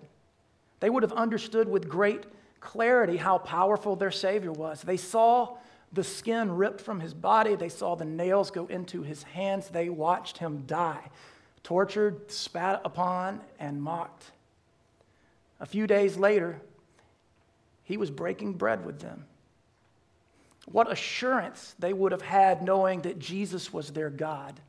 They 0.80 0.90
would 0.90 1.02
have 1.02 1.14
understood 1.14 1.70
with 1.70 1.88
great 1.88 2.24
clarity 2.60 3.16
how 3.16 3.38
powerful 3.38 3.96
their 3.96 4.10
Savior 4.10 4.52
was. 4.52 4.82
They 4.82 4.98
saw 4.98 5.56
the 5.90 6.04
skin 6.04 6.54
ripped 6.54 6.82
from 6.82 7.00
his 7.00 7.14
body, 7.14 7.56
they 7.56 7.70
saw 7.70 7.94
the 7.94 8.04
nails 8.04 8.50
go 8.50 8.66
into 8.66 9.02
his 9.02 9.22
hands, 9.22 9.70
they 9.70 9.88
watched 9.88 10.36
him 10.36 10.64
die, 10.66 11.10
tortured, 11.62 12.30
spat 12.30 12.80
upon, 12.84 13.40
and 13.58 13.82
mocked. 13.82 14.24
A 15.60 15.66
few 15.66 15.86
days 15.86 16.16
later, 16.16 16.60
he 17.84 17.96
was 17.96 18.10
breaking 18.10 18.54
bread 18.54 18.84
with 18.84 19.00
them. 19.00 19.26
What 20.66 20.90
assurance 20.90 21.74
they 21.78 21.92
would 21.92 22.12
have 22.12 22.22
had 22.22 22.62
knowing 22.62 23.02
that 23.02 23.18
Jesus 23.18 23.72
was 23.72 23.90
their 23.90 24.10
God. 24.10 24.60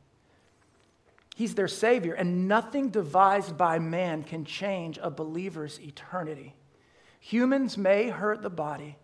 He's 1.34 1.54
their 1.54 1.68
Savior, 1.68 2.14
and 2.14 2.48
nothing 2.48 2.90
devised 2.90 3.56
by 3.56 3.78
man 3.78 4.22
can 4.22 4.44
change 4.44 4.98
a 5.00 5.10
believer's 5.10 5.80
eternity. 5.80 6.54
Humans 7.20 7.78
may 7.78 8.08
hurt 8.08 8.42
the 8.42 8.50
body, 8.50 8.96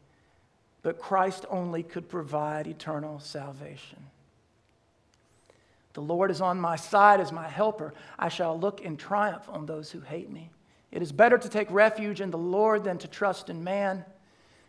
but 0.83 0.99
Christ 0.99 1.47
only 1.49 1.83
could 1.83 2.09
provide 2.09 2.67
eternal 2.67 3.21
salvation. 3.21 4.07
The 5.99 6.05
Lord 6.05 6.31
is 6.31 6.41
on 6.41 6.61
my 6.61 6.77
side 6.77 7.19
as 7.19 7.33
my 7.33 7.49
helper. 7.49 7.93
I 8.21 8.29
shall 8.29 8.57
look 8.57 8.83
in 8.83 8.97
triumph 8.97 9.49
on 9.49 9.67
those 9.67 9.91
who 9.91 9.99
hate 9.99 10.31
me. 10.31 10.49
It 10.93 11.03
is 11.03 11.11
better 11.11 11.37
to 11.37 11.49
take 11.49 11.69
refuge 11.73 12.21
in 12.21 12.31
the 12.31 12.39
Lord 12.39 12.85
than 12.85 12.99
to 12.99 13.09
trust 13.09 13.51
in 13.51 13.65
man. 13.65 14.05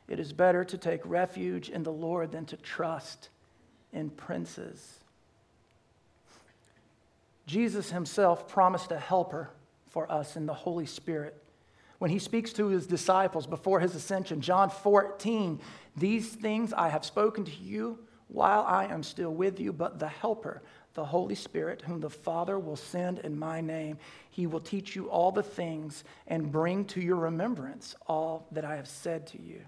It 0.07 0.19
is 0.19 0.33
better 0.33 0.65
to 0.65 0.75
take 0.75 1.01
refuge 1.05 1.69
in 1.69 1.83
the 1.83 1.91
Lord 1.91 2.31
than 2.31 2.47
to 2.47 2.57
trust 2.57 3.29
in 3.93 4.09
princes. 4.09 5.01
Jesus 7.45 7.91
himself 7.91 8.47
promised 8.47 8.91
a 8.91 8.97
helper 8.97 9.51
for 9.87 10.11
us 10.11 10.35
in 10.35 10.47
the 10.47 10.53
Holy 10.55 10.87
Spirit. 10.87 11.35
When 11.99 12.09
he 12.09 12.17
speaks 12.17 12.53
to 12.53 12.69
his 12.69 12.87
disciples 12.87 13.45
before 13.45 13.81
his 13.81 13.93
ascension, 13.93 14.41
John 14.41 14.71
14, 14.71 15.59
these 15.95 16.29
things 16.29 16.73
I 16.73 16.89
have 16.89 17.05
spoken 17.05 17.45
to 17.45 17.55
you 17.55 17.99
while 18.29 18.61
I 18.61 18.85
am 18.85 19.03
still 19.03 19.33
with 19.33 19.59
you, 19.59 19.73
but 19.73 19.99
the 19.99 20.07
helper, 20.07 20.61
the 20.93 21.05
Holy 21.05 21.35
Spirit, 21.35 21.81
whom 21.81 21.99
the 21.99 22.09
Father 22.09 22.57
will 22.59 22.75
send 22.75 23.19
in 23.19 23.37
my 23.37 23.61
name, 23.61 23.97
he 24.29 24.47
will 24.47 24.59
teach 24.59 24.95
you 24.95 25.09
all 25.09 25.31
the 25.31 25.43
things 25.43 26.03
and 26.27 26.51
bring 26.51 26.85
to 26.85 27.01
your 27.01 27.15
remembrance 27.15 27.95
all 28.07 28.47
that 28.51 28.65
I 28.65 28.75
have 28.75 28.87
said 28.87 29.27
to 29.27 29.41
you. 29.41 29.61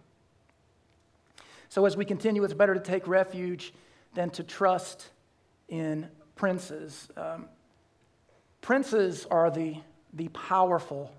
So, 1.69 1.85
as 1.85 1.95
we 1.95 2.05
continue, 2.05 2.43
it's 2.43 2.53
better 2.53 2.73
to 2.73 2.79
take 2.79 3.07
refuge 3.07 3.73
than 4.13 4.29
to 4.31 4.43
trust 4.43 5.09
in 5.69 6.07
princes. 6.35 7.07
Um, 7.15 7.47
Princes 8.61 9.25
are 9.31 9.49
the, 9.49 9.77
the 10.13 10.27
powerful 10.29 11.11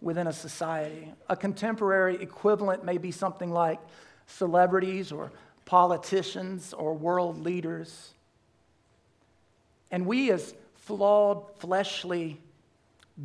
within 0.00 0.28
a 0.28 0.32
society. 0.32 1.12
A 1.28 1.36
contemporary 1.36 2.22
equivalent 2.22 2.84
may 2.84 2.98
be 2.98 3.10
something 3.10 3.50
like 3.50 3.80
celebrities 4.26 5.10
or 5.10 5.32
politicians 5.64 6.72
or 6.72 6.94
world 6.94 7.42
leaders. 7.42 8.14
And 9.90 10.06
we, 10.06 10.30
as 10.30 10.54
flawed, 10.74 11.44
fleshly 11.58 12.40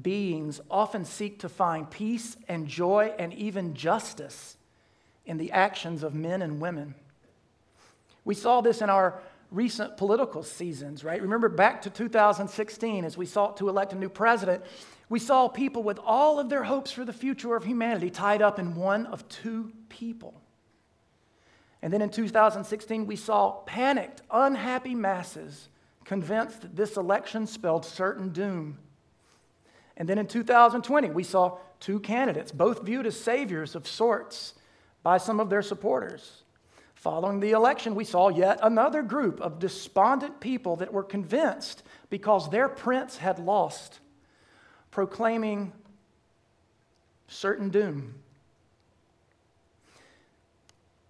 beings, 0.01 0.60
often 0.72 1.05
seek 1.05 1.39
to 1.39 1.50
find 1.50 1.89
peace 1.89 2.36
and 2.48 2.67
joy 2.67 3.13
and 3.20 3.34
even 3.34 3.74
justice 3.74 4.58
in 5.25 5.38
the 5.38 5.51
actions 5.51 6.03
of 6.03 6.13
men 6.13 6.41
and 6.41 6.60
women. 6.60 6.96
We 8.25 8.36
saw 8.36 8.62
this 8.62 8.82
in 8.82 8.89
our 8.89 9.22
recent 9.51 9.98
political 9.98 10.43
seasons, 10.43 11.03
right? 11.03 11.22
Remember 11.22 11.48
back 11.48 11.84
to 11.84 11.89
2016 11.89 13.05
as 13.05 13.17
we 13.17 13.25
sought 13.25 13.58
to 13.58 13.70
elect 13.70 13.93
a 13.93 13.96
new 13.96 14.10
president, 14.10 14.63
we 15.10 15.20
saw 15.20 15.48
people 15.48 15.84
with 15.84 16.00
all 16.03 16.39
of 16.39 16.50
their 16.50 16.63
hopes 16.63 16.91
for 16.91 17.05
the 17.05 17.13
future 17.13 17.55
of 17.55 17.63
humanity 17.63 18.10
tied 18.10 18.41
up 18.41 18.58
in 18.58 18.75
one 18.75 19.05
of 19.05 19.27
two 19.29 19.72
people. 19.89 20.41
And 21.84 21.93
then 21.93 22.01
in 22.01 22.10
2016, 22.10 23.05
we 23.05 23.15
saw 23.15 23.51
panicked, 23.65 24.22
unhappy 24.32 24.96
masses 24.96 25.67
convinced 26.05 26.62
that 26.62 26.75
this 26.75 26.98
election 26.98 27.48
spelled 27.48 27.86
certain 27.86 28.29
doom. 28.29 28.77
And 29.95 30.10
then 30.10 30.17
in 30.17 30.27
2020, 30.27 31.10
we 31.10 31.24
saw 31.24 31.57
two 31.79 32.00
candidates, 32.00 32.51
both 32.51 32.83
viewed 32.83 33.05
as 33.05 33.19
saviors 33.19 33.75
of 33.75 33.88
sorts 33.88 34.53
by 35.03 35.17
some 35.17 35.39
of 35.39 35.50
their 35.50 35.62
supporters. 35.62 36.43
Following 36.95 37.41
the 37.41 37.51
election, 37.51 37.95
we 37.95 38.05
saw 38.05 38.29
yet 38.29 38.60
another 38.62 39.03
group 39.03 39.41
of 39.41 39.60
despondent 39.60 40.39
people 40.39 40.77
that 40.77 40.93
were 40.93 41.03
convinced 41.03 41.83
because 42.10 42.50
their 42.50 42.69
prince 42.69 43.17
had 43.17 43.39
lost, 43.39 44.00
proclaiming 44.89 45.74
certain 47.27 47.69
doom. 47.69 48.15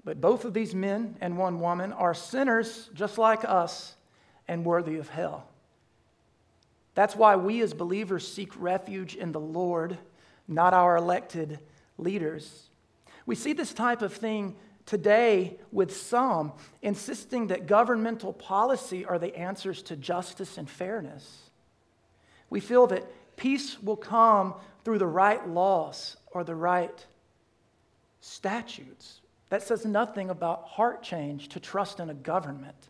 But 0.04 0.20
both 0.20 0.46
of 0.46 0.54
these 0.54 0.74
men 0.74 1.16
and 1.22 1.38
one 1.38 1.60
woman 1.60 1.94
are 1.94 2.14
sinners 2.14 2.90
just 2.94 3.18
like 3.18 3.46
us 3.46 3.96
and 4.48 4.66
worthy 4.66 4.98
of 4.98 5.10
hell. 5.10 5.48
That's 6.96 7.16
why 7.16 7.36
we 7.36 7.62
as 7.62 7.74
believers 7.74 8.32
seek 8.32 8.52
refuge 8.60 9.16
in 9.16 9.32
the 9.32 9.40
Lord, 9.40 9.98
not 10.48 10.74
our 10.74 10.96
elected 10.96 11.60
leaders. 11.98 12.70
We 13.26 13.36
see 13.36 13.54
this 13.54 13.74
type 13.74 14.02
of 14.02 14.14
thing 14.14 14.56
today 14.86 15.58
with 15.72 15.96
some 15.96 16.52
insisting 16.82 17.48
that 17.48 17.68
governmental 17.68 18.34
policy 18.34 19.06
are 19.06 19.18
the 19.18 19.36
answers 19.36 19.82
to 19.84 19.96
justice 19.96 20.58
and 20.58 20.70
fairness. 20.70 21.50
We 22.50 22.60
feel 22.60 22.88
that 22.88 23.06
peace 23.38 23.82
will 23.82 23.98
come 23.98 24.56
through 24.84 25.00
the 25.00 25.08
right 25.08 25.48
laws 25.48 26.18
or 26.32 26.44
the 26.44 26.56
right 26.56 27.06
statutes. 28.22 29.22
That 29.50 29.64
says 29.64 29.86
nothing 29.86 30.30
about 30.30 30.66
heart 30.66 31.02
change 31.02 31.50
to 31.50 31.60
trust 31.60 32.00
in 32.00 32.10
a 32.10 32.14
government. 32.14 32.90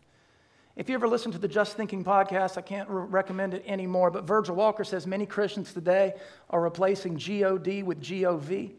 If 0.76 0.88
you 0.88 0.96
ever 0.96 1.06
listen 1.06 1.30
to 1.30 1.38
the 1.38 1.46
Just 1.46 1.76
Thinking 1.76 2.02
podcast, 2.02 2.58
I 2.58 2.60
can't 2.60 2.88
re- 2.88 3.04
recommend 3.04 3.54
it 3.54 3.62
anymore, 3.64 4.10
but 4.10 4.24
Virgil 4.24 4.56
Walker 4.56 4.82
says 4.82 5.06
many 5.06 5.24
Christians 5.24 5.72
today 5.72 6.14
are 6.50 6.60
replacing 6.60 7.16
God 7.16 7.84
with 7.84 8.02
GOV. 8.02 8.72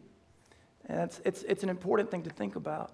And 0.88 1.00
it's, 1.00 1.22
it's, 1.24 1.42
it's 1.44 1.62
an 1.62 1.70
important 1.70 2.10
thing 2.10 2.22
to 2.24 2.30
think 2.30 2.54
about. 2.54 2.92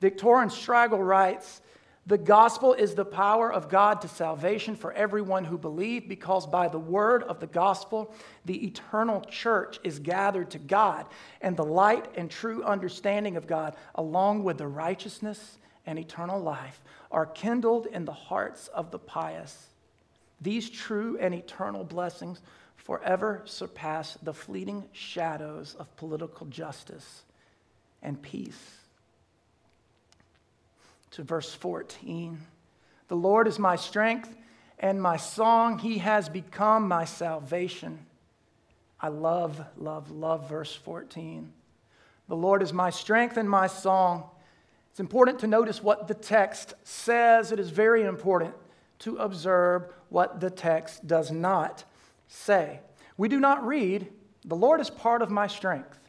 Victorin 0.00 0.50
Strigel 0.50 1.04
writes, 1.04 1.60
the 2.06 2.16
gospel 2.16 2.74
is 2.74 2.94
the 2.94 3.04
power 3.04 3.52
of 3.52 3.68
God 3.68 4.00
to 4.02 4.08
salvation 4.08 4.76
for 4.76 4.92
everyone 4.92 5.44
who 5.44 5.58
believes, 5.58 6.06
because 6.08 6.46
by 6.46 6.68
the 6.68 6.78
word 6.78 7.24
of 7.24 7.40
the 7.40 7.48
gospel, 7.48 8.14
the 8.44 8.64
eternal 8.64 9.20
church 9.22 9.80
is 9.82 9.98
gathered 9.98 10.50
to 10.52 10.58
God, 10.58 11.06
and 11.42 11.56
the 11.56 11.64
light 11.64 12.06
and 12.14 12.30
true 12.30 12.62
understanding 12.62 13.36
of 13.36 13.48
God, 13.48 13.74
along 13.96 14.44
with 14.44 14.58
the 14.58 14.66
righteousness 14.68 15.58
and 15.84 15.98
eternal 15.98 16.40
life, 16.40 16.80
are 17.10 17.26
kindled 17.26 17.86
in 17.86 18.04
the 18.04 18.12
hearts 18.12 18.68
of 18.68 18.90
the 18.90 18.98
pious. 18.98 19.66
These 20.40 20.70
true 20.70 21.18
and 21.18 21.34
eternal 21.34 21.84
blessings 21.84 22.40
forever 22.76 23.42
surpass 23.44 24.14
the 24.22 24.34
fleeting 24.34 24.84
shadows 24.92 25.74
of 25.78 25.94
political 25.96 26.46
justice 26.46 27.22
and 28.02 28.20
peace 28.20 28.78
to 31.12 31.22
verse 31.22 31.52
14. 31.52 32.38
The 33.08 33.16
Lord 33.16 33.48
is 33.48 33.58
my 33.58 33.76
strength 33.76 34.34
and 34.78 35.00
my 35.02 35.16
song. 35.16 35.78
He 35.78 35.98
has 35.98 36.28
become 36.28 36.86
my 36.86 37.04
salvation. 37.04 38.06
I 39.00 39.08
love, 39.08 39.60
love, 39.76 40.10
love 40.10 40.48
verse 40.48 40.74
14. 40.74 41.52
The 42.28 42.36
Lord 42.36 42.62
is 42.62 42.72
my 42.72 42.90
strength 42.90 43.36
and 43.36 43.48
my 43.48 43.66
song. 43.66 44.24
It's 44.98 45.00
important 45.00 45.38
to 45.38 45.46
notice 45.46 45.80
what 45.80 46.08
the 46.08 46.14
text 46.14 46.74
says. 46.82 47.52
It 47.52 47.60
is 47.60 47.70
very 47.70 48.02
important 48.02 48.52
to 48.98 49.16
observe 49.18 49.86
what 50.08 50.40
the 50.40 50.50
text 50.50 51.06
does 51.06 51.30
not 51.30 51.84
say. 52.26 52.80
We 53.16 53.28
do 53.28 53.38
not 53.38 53.64
read, 53.64 54.08
The 54.44 54.56
Lord 54.56 54.80
is 54.80 54.90
part 54.90 55.22
of 55.22 55.30
my 55.30 55.46
strength. 55.46 56.00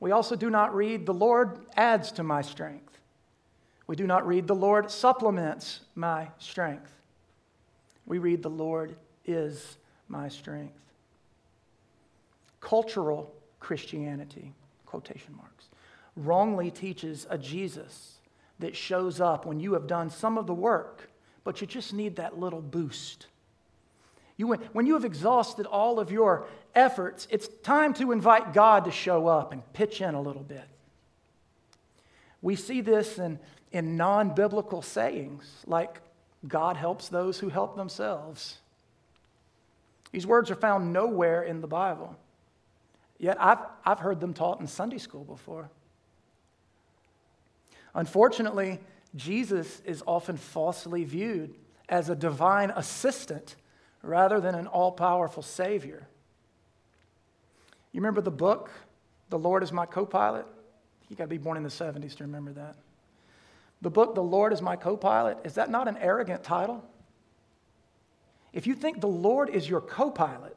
We 0.00 0.12
also 0.12 0.34
do 0.34 0.48
not 0.48 0.74
read, 0.74 1.04
The 1.04 1.12
Lord 1.12 1.58
adds 1.76 2.10
to 2.12 2.22
my 2.22 2.40
strength. 2.40 2.98
We 3.86 3.96
do 3.96 4.06
not 4.06 4.26
read, 4.26 4.46
The 4.46 4.54
Lord 4.54 4.90
supplements 4.90 5.80
my 5.94 6.28
strength. 6.38 6.90
We 8.06 8.16
read, 8.16 8.42
The 8.42 8.48
Lord 8.48 8.96
is 9.26 9.76
my 10.08 10.30
strength. 10.30 10.80
Cultural 12.62 13.30
Christianity, 13.58 14.54
quotation 14.86 15.36
marks, 15.36 15.69
wrongly 16.26 16.70
teaches 16.70 17.26
a 17.30 17.38
Jesus 17.38 18.14
that 18.58 18.76
shows 18.76 19.20
up 19.20 19.46
when 19.46 19.60
you 19.60 19.72
have 19.72 19.86
done 19.86 20.10
some 20.10 20.38
of 20.38 20.46
the 20.46 20.54
work, 20.54 21.10
but 21.44 21.60
you 21.60 21.66
just 21.66 21.92
need 21.92 22.16
that 22.16 22.38
little 22.38 22.60
boost. 22.60 23.26
You, 24.36 24.54
when 24.72 24.86
you 24.86 24.94
have 24.94 25.04
exhausted 25.04 25.66
all 25.66 26.00
of 26.00 26.10
your 26.10 26.46
efforts, 26.74 27.26
it's 27.30 27.48
time 27.62 27.92
to 27.94 28.12
invite 28.12 28.54
God 28.54 28.84
to 28.86 28.90
show 28.90 29.26
up 29.26 29.52
and 29.52 29.72
pitch 29.72 30.00
in 30.00 30.14
a 30.14 30.20
little 30.20 30.42
bit. 30.42 30.64
We 32.42 32.56
see 32.56 32.80
this 32.80 33.18
in, 33.18 33.38
in 33.72 33.96
non 33.96 34.34
biblical 34.34 34.82
sayings 34.82 35.44
like, 35.66 36.00
God 36.48 36.76
helps 36.78 37.08
those 37.08 37.38
who 37.38 37.50
help 37.50 37.76
themselves. 37.76 38.56
These 40.10 40.26
words 40.26 40.50
are 40.50 40.56
found 40.56 40.92
nowhere 40.92 41.42
in 41.42 41.60
the 41.60 41.66
Bible. 41.66 42.16
Yet 43.18 43.36
I've, 43.38 43.58
I've 43.84 43.98
heard 43.98 44.20
them 44.20 44.32
taught 44.32 44.60
in 44.60 44.66
Sunday 44.66 44.98
school 44.98 45.24
before. 45.24 45.68
Unfortunately, 47.94 48.80
Jesus 49.16 49.80
is 49.84 50.02
often 50.06 50.36
falsely 50.36 51.04
viewed 51.04 51.54
as 51.88 52.08
a 52.08 52.14
divine 52.14 52.70
assistant 52.70 53.56
rather 54.02 54.40
than 54.40 54.54
an 54.54 54.66
all 54.66 54.92
powerful 54.92 55.42
Savior. 55.42 56.06
You 57.92 58.00
remember 58.00 58.20
the 58.20 58.30
book, 58.30 58.70
The 59.28 59.38
Lord 59.38 59.62
is 59.62 59.72
My 59.72 59.86
Co 59.86 60.06
pilot? 60.06 60.46
You 61.08 61.16
got 61.16 61.24
to 61.24 61.28
be 61.28 61.38
born 61.38 61.56
in 61.56 61.64
the 61.64 61.68
70s 61.68 62.14
to 62.16 62.24
remember 62.24 62.52
that. 62.52 62.76
The 63.82 63.90
book, 63.90 64.14
The 64.14 64.22
Lord 64.22 64.52
is 64.52 64.62
My 64.62 64.76
Co 64.76 64.96
pilot, 64.96 65.38
is 65.44 65.54
that 65.54 65.70
not 65.70 65.88
an 65.88 65.96
arrogant 65.96 66.44
title? 66.44 66.84
If 68.52 68.66
you 68.66 68.74
think 68.74 69.00
the 69.00 69.08
Lord 69.08 69.50
is 69.50 69.68
your 69.68 69.80
co 69.80 70.10
pilot, 70.10 70.56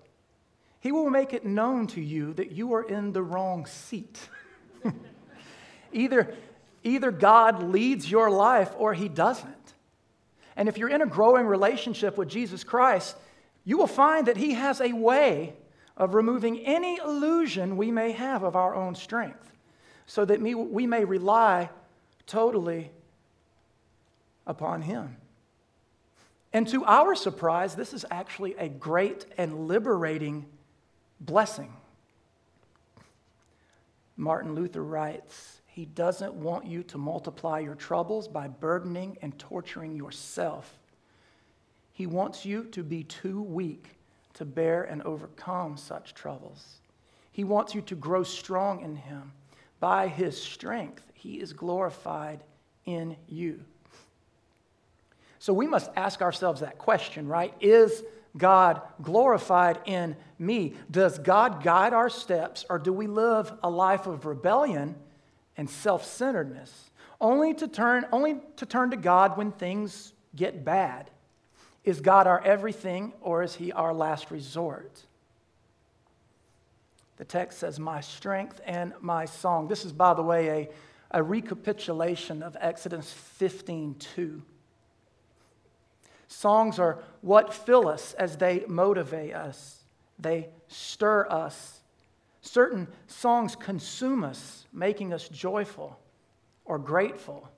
He 0.79 0.91
will 0.91 1.09
make 1.09 1.33
it 1.33 1.45
known 1.45 1.87
to 1.87 2.01
you 2.01 2.33
that 2.35 2.51
you 2.51 2.73
are 2.73 2.83
in 2.83 3.13
the 3.13 3.23
wrong 3.23 3.65
seat. 3.65 4.19
either, 5.93 6.35
either 6.83 7.11
God 7.11 7.63
leads 7.63 8.09
your 8.09 8.29
life 8.29 8.73
or 8.77 8.93
He 8.93 9.09
doesn't. 9.09 9.73
And 10.55 10.69
if 10.69 10.77
you're 10.77 10.89
in 10.89 11.01
a 11.01 11.07
growing 11.07 11.45
relationship 11.45 12.17
with 12.17 12.29
Jesus 12.29 12.63
Christ, 12.63 13.15
you 13.65 13.77
will 13.77 13.87
find 13.87 14.27
that 14.27 14.37
He 14.37 14.53
has 14.53 14.81
a 14.81 14.93
way 14.93 15.53
of 15.95 16.13
removing 16.13 16.59
any 16.59 16.97
illusion 16.97 17.77
we 17.77 17.91
may 17.91 18.11
have 18.11 18.43
of 18.43 18.55
our 18.55 18.75
own 18.75 18.95
strength 18.95 19.51
so 20.05 20.25
that 20.25 20.41
we 20.41 20.87
may 20.87 21.05
rely 21.05 21.69
totally 22.27 22.91
upon 24.45 24.81
Him. 24.81 25.17
And 26.51 26.67
to 26.67 26.85
our 26.85 27.15
surprise, 27.15 27.75
this 27.75 27.93
is 27.93 28.05
actually 28.11 28.53
a 28.55 28.69
great 28.69 29.25
and 29.37 29.67
liberating 29.67 30.45
blessing. 31.19 31.73
Martin 34.15 34.53
Luther 34.53 34.83
writes, 34.83 35.61
He 35.73 35.85
doesn't 35.85 36.35
want 36.35 36.67
you 36.67 36.83
to 36.83 36.99
multiply 36.99 37.57
your 37.57 37.73
troubles 37.73 38.27
by 38.27 38.47
burdening 38.47 39.17
and 39.23 39.37
torturing 39.39 39.95
yourself. 39.95 40.77
He 41.93 42.05
wants 42.05 42.45
you 42.45 42.65
to 42.65 42.83
be 42.83 43.03
too 43.03 43.41
weak 43.41 43.87
to 44.35 44.45
bear 44.45 44.83
and 44.83 45.01
overcome 45.01 45.77
such 45.77 46.13
troubles. 46.13 46.63
He 47.31 47.43
wants 47.43 47.73
you 47.73 47.81
to 47.81 47.95
grow 47.95 48.21
strong 48.21 48.81
in 48.81 48.95
Him. 48.95 49.31
By 49.79 50.09
His 50.09 50.39
strength, 50.39 51.11
He 51.15 51.39
is 51.39 51.53
glorified 51.53 52.43
in 52.85 53.15
you. 53.27 53.59
So 55.39 55.53
we 55.53 55.65
must 55.65 55.89
ask 55.95 56.21
ourselves 56.21 56.61
that 56.61 56.77
question, 56.77 57.27
right? 57.27 57.51
Is 57.59 58.03
God 58.37 58.79
glorified 59.01 59.79
in 59.85 60.17
me? 60.37 60.75
Does 60.91 61.17
God 61.17 61.63
guide 61.63 61.93
our 61.93 62.11
steps, 62.11 62.63
or 62.69 62.77
do 62.77 62.93
we 62.93 63.07
live 63.07 63.51
a 63.63 63.71
life 63.71 64.05
of 64.05 64.27
rebellion 64.27 64.93
and 65.57 65.69
self 65.69 66.05
centeredness? 66.05 66.91
Only 67.21 67.53
to, 67.55 67.67
turn, 67.67 68.05
only 68.11 68.39
to 68.57 68.65
turn 68.65 68.91
to 68.91 68.97
God 68.97 69.37
when 69.37 69.51
things 69.51 70.13
get 70.35 70.65
bad 70.65 71.09
is 71.83 71.99
God 71.99 72.27
our 72.27 72.41
everything 72.41 73.13
or 73.21 73.43
is 73.43 73.55
he 73.55 73.71
our 73.71 73.93
last 73.93 74.31
resort? 74.31 75.03
The 77.17 77.25
text 77.25 77.59
says, 77.59 77.79
My 77.79 78.01
strength 78.01 78.61
and 78.65 78.93
my 79.01 79.25
song. 79.25 79.67
This 79.67 79.85
is, 79.85 79.91
by 79.91 80.13
the 80.13 80.23
way, 80.23 80.69
a, 81.11 81.19
a 81.19 81.23
recapitulation 81.23 82.41
of 82.41 82.55
Exodus 82.59 83.11
15 83.11 83.95
2. 84.15 84.41
Songs 86.27 86.79
are 86.79 86.99
what 87.21 87.53
fill 87.53 87.87
us 87.87 88.13
as 88.13 88.37
they 88.37 88.63
motivate 88.67 89.33
us, 89.33 89.79
they 90.17 90.49
stir 90.67 91.27
us. 91.29 91.79
Certain 92.43 92.89
songs 93.07 93.55
consume 93.55 94.23
us, 94.23 94.67
making 94.73 95.13
us 95.13 95.29
joyful 95.29 95.97
or 96.65 96.77
grateful 96.77 97.49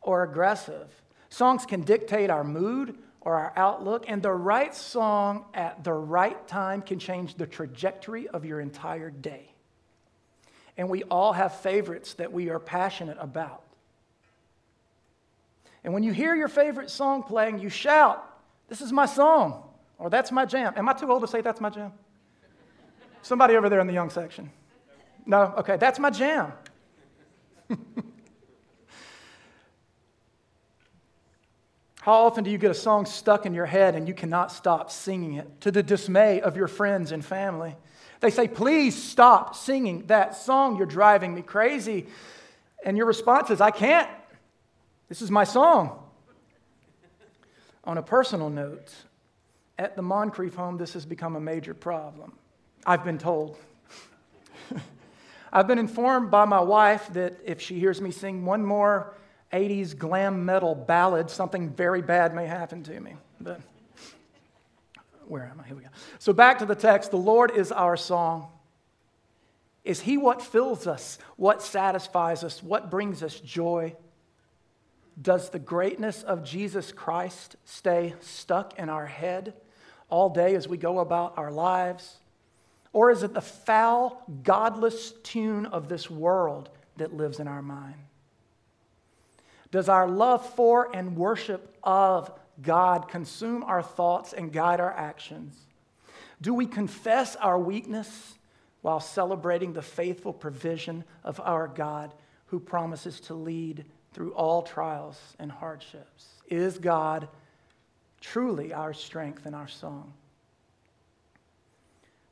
or 0.00 0.22
aggressive. 0.22 0.88
Songs 1.28 1.66
can 1.66 1.82
dictate 1.82 2.30
our 2.30 2.42
mood 2.42 2.96
or 3.20 3.34
our 3.34 3.52
outlook, 3.56 4.06
and 4.08 4.22
the 4.22 4.32
right 4.32 4.74
song 4.74 5.44
at 5.52 5.84
the 5.84 5.92
right 5.92 6.48
time 6.48 6.80
can 6.80 6.98
change 6.98 7.34
the 7.34 7.46
trajectory 7.46 8.26
of 8.28 8.46
your 8.46 8.58
entire 8.60 9.10
day. 9.10 9.52
And 10.78 10.88
we 10.88 11.02
all 11.04 11.34
have 11.34 11.60
favorites 11.60 12.14
that 12.14 12.32
we 12.32 12.48
are 12.48 12.58
passionate 12.58 13.18
about. 13.20 13.64
And 15.84 15.92
when 15.92 16.02
you 16.02 16.12
hear 16.12 16.34
your 16.34 16.48
favorite 16.48 16.90
song 16.90 17.22
playing, 17.22 17.58
you 17.58 17.68
shout, 17.68 18.24
This 18.68 18.80
is 18.80 18.92
my 18.92 19.06
song, 19.06 19.62
or 19.98 20.08
That's 20.08 20.32
my 20.32 20.46
jam. 20.46 20.72
Am 20.74 20.88
I 20.88 20.94
too 20.94 21.10
old 21.12 21.20
to 21.20 21.28
say 21.28 21.42
that's 21.42 21.60
my 21.60 21.70
jam? 21.70 21.92
Somebody 23.26 23.56
over 23.56 23.68
there 23.68 23.80
in 23.80 23.88
the 23.88 23.92
young 23.92 24.08
section. 24.08 24.52
No? 25.26 25.52
Okay, 25.58 25.76
that's 25.78 25.98
my 25.98 26.10
jam. 26.10 26.52
How 32.02 32.12
often 32.12 32.44
do 32.44 32.52
you 32.52 32.58
get 32.58 32.70
a 32.70 32.74
song 32.74 33.04
stuck 33.04 33.44
in 33.44 33.52
your 33.52 33.66
head 33.66 33.96
and 33.96 34.06
you 34.06 34.14
cannot 34.14 34.52
stop 34.52 34.92
singing 34.92 35.34
it 35.34 35.60
to 35.62 35.72
the 35.72 35.82
dismay 35.82 36.40
of 36.40 36.56
your 36.56 36.68
friends 36.68 37.10
and 37.10 37.24
family? 37.24 37.74
They 38.20 38.30
say, 38.30 38.46
Please 38.46 38.94
stop 38.94 39.56
singing 39.56 40.06
that 40.06 40.36
song. 40.36 40.76
You're 40.76 40.86
driving 40.86 41.34
me 41.34 41.42
crazy. 41.42 42.06
And 42.84 42.96
your 42.96 43.06
response 43.06 43.50
is, 43.50 43.60
I 43.60 43.72
can't. 43.72 44.08
This 45.08 45.20
is 45.20 45.32
my 45.32 45.42
song. 45.42 46.00
On 47.82 47.98
a 47.98 48.02
personal 48.02 48.50
note, 48.50 48.94
at 49.80 49.96
the 49.96 50.02
Moncrief 50.02 50.54
home, 50.54 50.76
this 50.76 50.92
has 50.92 51.04
become 51.04 51.34
a 51.34 51.40
major 51.40 51.74
problem. 51.74 52.34
I've 52.86 53.04
been 53.04 53.18
told. 53.18 53.58
I've 55.52 55.66
been 55.66 55.78
informed 55.78 56.30
by 56.30 56.44
my 56.44 56.60
wife 56.60 57.12
that 57.14 57.38
if 57.44 57.60
she 57.60 57.78
hears 57.80 58.00
me 58.00 58.12
sing 58.12 58.44
one 58.44 58.64
more 58.64 59.16
80s 59.52 59.96
glam 59.96 60.44
metal 60.44 60.74
ballad, 60.74 61.30
something 61.30 61.70
very 61.70 62.02
bad 62.02 62.34
may 62.34 62.46
happen 62.46 62.82
to 62.84 63.00
me. 63.00 63.14
But 63.40 63.60
where 65.26 65.44
am 65.44 65.60
I? 65.60 65.66
Here 65.66 65.76
we 65.76 65.82
go. 65.82 65.88
So 66.18 66.32
back 66.32 66.58
to 66.60 66.66
the 66.66 66.74
text. 66.74 67.10
The 67.10 67.16
Lord 67.16 67.50
is 67.50 67.72
our 67.72 67.96
song. 67.96 68.48
Is 69.84 70.00
He 70.00 70.16
what 70.16 70.42
fills 70.42 70.86
us, 70.86 71.18
what 71.36 71.62
satisfies 71.62 72.44
us, 72.44 72.62
what 72.62 72.90
brings 72.90 73.22
us 73.22 73.38
joy? 73.40 73.94
Does 75.20 75.50
the 75.50 75.58
greatness 75.58 76.22
of 76.22 76.44
Jesus 76.44 76.92
Christ 76.92 77.56
stay 77.64 78.14
stuck 78.20 78.78
in 78.78 78.88
our 78.88 79.06
head 79.06 79.54
all 80.10 80.28
day 80.28 80.54
as 80.54 80.68
we 80.68 80.76
go 80.76 80.98
about 80.98 81.38
our 81.38 81.50
lives? 81.50 82.18
Or 82.96 83.10
is 83.10 83.22
it 83.22 83.34
the 83.34 83.42
foul, 83.42 84.22
godless 84.42 85.12
tune 85.22 85.66
of 85.66 85.86
this 85.86 86.08
world 86.08 86.70
that 86.96 87.12
lives 87.12 87.40
in 87.40 87.46
our 87.46 87.60
mind? 87.60 87.96
Does 89.70 89.90
our 89.90 90.08
love 90.08 90.48
for 90.54 90.88
and 90.96 91.14
worship 91.14 91.76
of 91.82 92.32
God 92.62 93.08
consume 93.08 93.62
our 93.64 93.82
thoughts 93.82 94.32
and 94.32 94.50
guide 94.50 94.80
our 94.80 94.94
actions? 94.94 95.58
Do 96.40 96.54
we 96.54 96.64
confess 96.64 97.36
our 97.36 97.58
weakness 97.58 98.38
while 98.80 99.00
celebrating 99.00 99.74
the 99.74 99.82
faithful 99.82 100.32
provision 100.32 101.04
of 101.22 101.38
our 101.40 101.68
God 101.68 102.14
who 102.46 102.58
promises 102.58 103.20
to 103.20 103.34
lead 103.34 103.84
through 104.14 104.32
all 104.32 104.62
trials 104.62 105.20
and 105.38 105.52
hardships? 105.52 106.28
Is 106.48 106.78
God 106.78 107.28
truly 108.22 108.72
our 108.72 108.94
strength 108.94 109.44
and 109.44 109.54
our 109.54 109.68
song? 109.68 110.14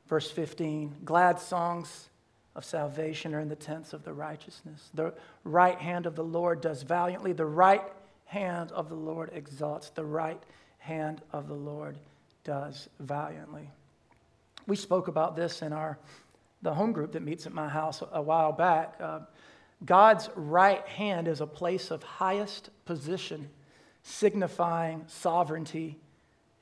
Verse 0.07 0.31
15 0.31 0.97
Glad 1.05 1.41
songs 1.41 2.09
of 2.55 2.65
salvation 2.65 3.35
are 3.35 3.41
in 3.41 3.49
the 3.49 3.57
tents 3.57 3.93
of 3.93 4.05
the 4.05 4.13
righteousness. 4.13 4.91
The 4.95 5.13
right 5.43 5.79
hand 5.79 6.07
of 6.07 6.15
the 6.15 6.25
Lord 6.25 6.61
does 6.61 6.83
valiantly. 6.83 7.33
The 7.33 7.47
right 7.47 7.83
hand 8.27 8.73
of 8.73 8.89
the 8.89 8.95
Lord 8.95 9.31
exalts. 9.33 9.91
The 9.91 10.05
right 10.05 10.43
hand 10.79 11.23
of 11.33 11.49
the 11.49 11.55
Lord 11.55 11.99
does 12.45 12.89
valiantly. 13.01 13.71
We 14.67 14.77
spoke 14.77 15.09
about 15.09 15.37
this 15.37 15.63
in 15.63 15.73
our 15.73 15.99
the 16.65 16.75
home 16.75 16.93
group 16.93 17.13
that 17.13 17.23
meets 17.23 17.47
at 17.47 17.53
my 17.53 17.69
house 17.69 18.03
a 18.11 18.23
while 18.23 18.51
back. 18.51 18.95
Uh, 18.99 19.21
God's 19.85 20.31
right 20.35 20.85
hand 20.89 21.29
is 21.29 21.43
a 21.43 21.47
place 21.47 21.91
of 21.91 22.03
highest 22.03 22.71
position, 22.87 23.51
signifying 24.03 25.05
sovereignty 25.07 25.99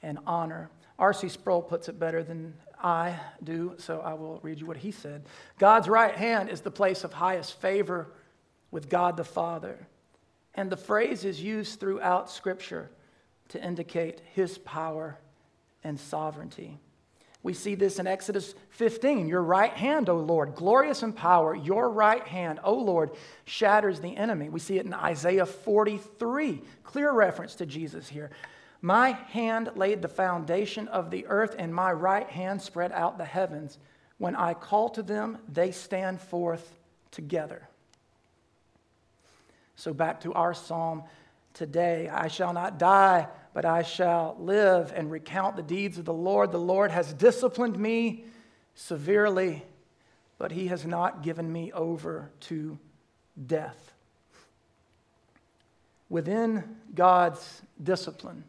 and 0.03 0.19
honor. 0.27 0.71
R.C. 0.99 1.29
Sproul 1.29 1.63
puts 1.63 1.89
it 1.89 2.01
better 2.01 2.25
than 2.25 2.55
I 2.83 3.19
do, 3.43 3.75
so 3.79 4.01
I 4.01 4.15
will 4.15 4.41
read 4.43 4.61
you 4.61 4.67
what 4.67 4.77
he 4.77 4.91
said. 4.91 5.25
God's 5.59 5.89
right 5.89 6.15
hand 6.15 6.49
is 6.51 6.61
the 6.61 6.71
place 6.71 7.05
of 7.05 7.13
highest 7.13 7.61
favor 7.61 8.09
with 8.73 8.89
God 8.89 9.17
the 9.17 9.25
Father. 9.25 9.87
And 10.55 10.69
the 10.69 10.77
phrase 10.77 11.25
is 11.25 11.41
used 11.41 11.79
throughout 11.79 12.31
Scripture 12.31 12.91
to 13.51 13.65
indicate 13.65 14.21
his 14.35 14.59
power 14.59 15.19
and 15.85 15.99
sovereignty. 15.99 16.79
We 17.45 17.55
see 17.55 17.75
this 17.75 17.99
in 17.99 18.07
Exodus 18.07 18.55
15. 18.71 19.27
Your 19.27 19.43
right 19.43 19.73
hand, 19.73 20.09
O 20.09 20.17
Lord, 20.17 20.55
glorious 20.55 21.03
in 21.03 21.13
power, 21.13 21.55
your 21.55 21.91
right 21.91 22.27
hand, 22.27 22.61
O 22.63 22.75
Lord, 22.75 23.11
shatters 23.45 24.01
the 24.01 24.17
enemy. 24.17 24.49
We 24.49 24.61
see 24.61 24.79
it 24.79 24.87
in 24.87 24.95
Isaiah 24.95 25.47
43. 25.47 26.63
Clear 26.85 27.13
reference 27.13 27.57
to 27.57 27.67
Jesus 27.67 28.09
here. 28.09 28.31
My 28.83 29.11
hand 29.11 29.71
laid 29.77 30.03
the 30.03 30.09
foundation 30.09 30.89
of 30.89 31.11
the 31.11 31.27
earth, 31.27 31.55
and 31.59 31.75
my 31.75 31.93
right 31.93 32.29
hand 32.29 32.61
spread 32.61 32.93
out 32.93 33.17
the 33.17 33.25
heavens. 33.25 33.79
When 34.19 34.37
I 34.37 34.55
call 34.55 34.89
to 34.91 35.03
them, 35.03 35.39
they 35.49 35.71
stand 35.71 36.21
forth 36.21 36.79
together. 37.11 37.69
So, 39.77 39.95
back 39.95 40.21
to 40.23 40.35
our 40.35 40.53
psalm 40.53 41.05
today 41.55 42.09
I 42.09 42.29
shall 42.29 42.53
not 42.53 42.79
die 42.79 43.29
but 43.55 43.65
I 43.65 43.83
shall 43.83 44.37
live 44.39 44.93
and 44.95 45.11
recount 45.11 45.57
the 45.57 45.63
deeds 45.63 45.99
of 45.99 46.05
the 46.05 46.15
Lord. 46.15 46.53
The 46.53 46.59
Lord 46.59 46.91
has 46.91 47.13
disciplined 47.13 47.79
me 47.79 48.25
severely, 48.75 49.65
but 50.39 50.53
he 50.53 50.69
has 50.69 50.87
not 50.87 51.23
given 51.23 51.53
me 51.53 51.71
over 51.73 52.31
to 52.41 52.79
death. 53.47 53.93
Within 56.09 56.77
God's 56.95 57.63
discipline, 57.83 58.45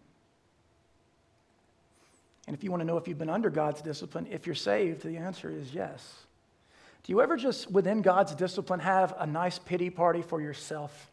and 2.47 2.56
if 2.56 2.63
you 2.63 2.71
want 2.71 2.82
to 2.82 2.86
know 2.86 2.97
if 2.97 3.08
you've 3.08 3.17
been 3.17 3.29
under 3.29 3.49
God's 3.49 3.82
discipline, 3.82 4.27
if 4.29 4.45
you're 4.45 4.56
saved, 4.56 5.03
the 5.03 5.17
answer 5.17 5.49
is 5.49 5.73
yes. 5.73 6.13
Do 7.03 7.12
you 7.12 7.21
ever 7.21 7.38
just, 7.38 7.71
within 7.71 8.01
God's 8.01 8.36
discipline, 8.36 8.79
have 8.79 9.13
a 9.17 9.25
nice 9.25 9.60
pity 9.60 9.89
party 9.89 10.21
for 10.21 10.41
yourself? 10.41 11.10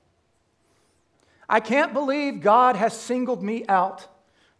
I 1.48 1.60
can't 1.60 1.92
believe 1.92 2.40
God 2.40 2.76
has 2.76 2.98
singled 2.98 3.42
me 3.42 3.64
out 3.68 4.06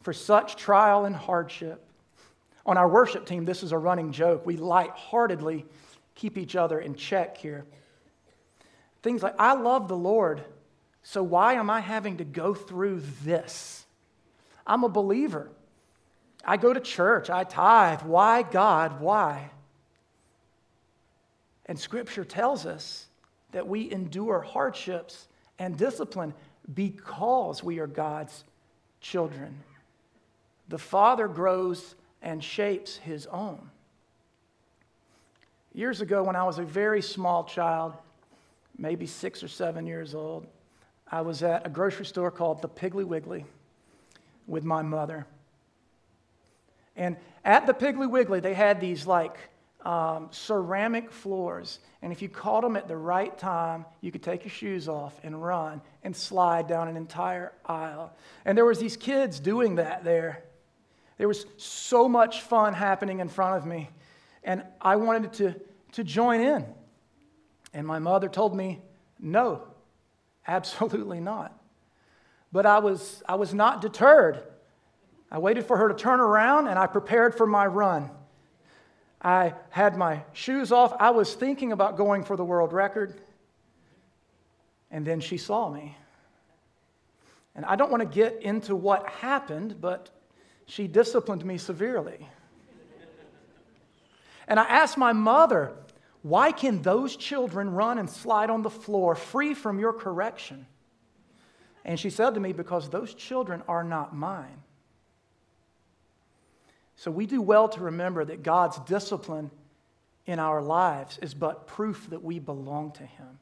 for 0.03 0.13
such 0.13 0.57
trial 0.57 1.05
and 1.05 1.15
hardship. 1.15 1.85
On 2.67 2.77
our 2.77 2.89
worship 2.89 3.27
team, 3.27 3.45
this 3.45 3.63
is 3.63 3.73
a 3.73 3.79
running 3.79 4.13
joke. 4.13 4.45
We 4.45 4.57
lightheartedly 4.57 5.67
keep 6.15 6.37
each 6.37 6.57
other 6.57 6.81
in 6.81 6.95
check 6.95 7.37
here. 7.37 7.65
Things 9.03 9.23
like, 9.23 9.35
I 9.39 9.55
love 9.55 9.89
the 9.89 9.97
Lord, 9.97 10.43
so 11.03 11.23
why 11.23 11.55
am 11.55 11.71
I 11.71 11.81
having 11.81 12.19
to 12.19 12.25
go 12.25 12.55
through 12.55 13.03
this? 13.25 13.87
I'm 14.67 14.85
a 14.85 14.89
believer. 14.89 15.51
I 16.45 16.57
go 16.57 16.73
to 16.73 16.81
church, 16.81 17.31
I 17.31 17.45
tithe. 17.45 18.03
Why, 18.03 18.43
God? 18.43 19.01
Why? 19.01 19.51
And 21.67 21.79
Scripture 21.79 22.25
tells 22.25 22.67
us 22.67 23.07
that 23.53 23.67
we 23.69 23.91
endure 23.93 24.41
hardships 24.41 25.29
and 25.59 25.77
discipline 25.77 26.35
because 26.75 27.63
we 27.63 27.79
are 27.79 27.87
God's 27.87 28.45
children. 29.01 29.63
The 30.69 30.79
Father 30.79 31.29
grows 31.29 31.95
and 32.23 32.43
shapes 32.43 32.97
his 32.97 33.27
own. 33.27 33.71
Years 35.73 36.01
ago, 36.01 36.23
when 36.23 36.37
I 36.37 36.45
was 36.45 36.59
a 36.59 36.65
very 36.65 37.03
small 37.03 37.45
child, 37.45 37.95
maybe 38.77 39.07
six 39.07 39.43
or 39.43 39.49
seven 39.49 39.87
years 39.87 40.15
old, 40.15 40.47
I 41.11 41.21
was 41.21 41.43
at 41.43 41.67
a 41.67 41.71
grocery 41.71 42.07
store 42.07 42.31
called 42.31 42.63
the 42.63 42.69
Piggly 42.69 43.05
Wiggly 43.05 43.45
with 44.47 44.65
my 44.65 44.83
mother. 44.83 45.27
And 47.01 47.17
at 47.47 47.67
the 47.67 47.73
Piggly 47.73 48.09
Wiggly, 48.09 48.41
they 48.41 48.53
had 48.53 48.79
these 48.79 49.07
like 49.07 49.39
um, 49.87 50.29
ceramic 50.31 51.11
floors. 51.11 51.79
And 52.03 52.13
if 52.13 52.21
you 52.21 52.29
caught 52.29 52.63
them 52.63 52.77
at 52.77 52.89
the 52.89 52.97
right 52.97 53.37
time, 53.39 53.87
you 54.03 54.13
could 54.13 54.23
take 54.23 54.45
your 54.45 54.51
shoes 54.51 54.87
off 54.87 55.19
and 55.23 55.43
run 55.43 55.81
and 56.05 56.15
slide 56.15 56.69
down 56.69 56.89
an 56.89 56.99
entire 56.99 57.53
aisle. 57.65 58.15
And 58.45 58.57
there 58.57 58.67
was 58.67 58.79
these 58.79 58.99
kids 58.99 59.41
doing 59.41 59.77
that 59.77 60.05
there. 60.05 60.45
There 61.17 61.27
was 61.27 61.47
so 61.57 62.07
much 62.07 62.43
fun 62.43 62.75
happening 62.75 63.21
in 63.21 63.29
front 63.29 63.57
of 63.57 63.65
me. 63.65 63.89
And 64.45 64.63
I 64.79 64.97
wanted 64.97 65.33
to, 65.35 65.55
to 65.93 66.05
join 66.05 66.43
in. 66.43 66.67
And 67.73 67.87
my 67.87 67.99
mother 67.99 68.29
told 68.29 68.55
me, 68.55 68.83
no, 69.19 69.63
absolutely 70.47 71.21
not. 71.21 71.59
But 72.53 72.67
I 72.67 72.81
was, 72.81 73.23
I 73.27 73.37
was 73.37 73.55
not 73.55 73.81
deterred. 73.81 74.43
I 75.31 75.39
waited 75.39 75.65
for 75.65 75.77
her 75.77 75.89
to 75.89 75.95
turn 75.95 76.21
around 76.21 76.67
and 76.67 76.79
I 76.79 76.87
prepared 76.87 77.35
for 77.35 77.47
my 77.47 77.67
run. 77.67 78.11
I 79.23 79.55
had 79.69 79.97
my 79.97 80.23
shoes 80.33 80.73
off. 80.73 80.95
I 80.99 81.11
was 81.11 81.35
thinking 81.35 81.73
about 81.73 81.97
going 81.97 82.25
for 82.25 82.37
the 82.37 82.45
world 82.45 82.73
record. 82.73 83.15
And 84.91 85.07
then 85.07 85.21
she 85.21 85.37
saw 85.37 85.71
me. 85.71 85.97
And 87.55 87.65
I 87.65 87.77
don't 87.77 87.91
want 87.91 88.03
to 88.03 88.09
get 88.09 88.43
into 88.43 88.75
what 88.75 89.07
happened, 89.09 89.81
but 89.81 90.11
she 90.67 90.89
disciplined 90.89 91.45
me 91.45 91.59
severely. 91.59 92.27
And 94.49 94.59
I 94.59 94.65
asked 94.65 94.97
my 94.97 95.13
mother, 95.13 95.73
why 96.23 96.51
can 96.51 96.83
those 96.83 97.17
children 97.17 97.71
run 97.71 97.99
and 97.99 98.11
slide 98.11 98.51
on 98.51 98.63
the 98.63 98.71
floor 98.71 99.15
free 99.15 99.55
from 99.55 99.79
your 99.79 99.93
correction? 99.93 100.67
And 101.85 102.01
she 102.01 102.11
said 102.11 102.35
to 102.35 102.41
me, 102.41 102.53
because 102.53 102.89
those 102.89 103.15
children 103.15 103.63
are 103.69 103.85
not 103.85 104.15
mine. 104.15 104.63
So 107.01 107.11
we 107.11 107.25
do 107.25 107.41
well 107.41 107.67
to 107.71 107.81
remember 107.81 108.27
that 108.27 108.43
God's 108.43 108.79
discipline 108.81 109.51
in 110.27 110.39
our 110.39 110.61
lives 110.61 111.19
is 111.23 111.33
but 111.33 111.67
proof 111.67 112.11
that 112.11 112.23
we 112.23 112.39
belong 112.39 112.93
to 112.93 113.05
Him. 113.05 113.39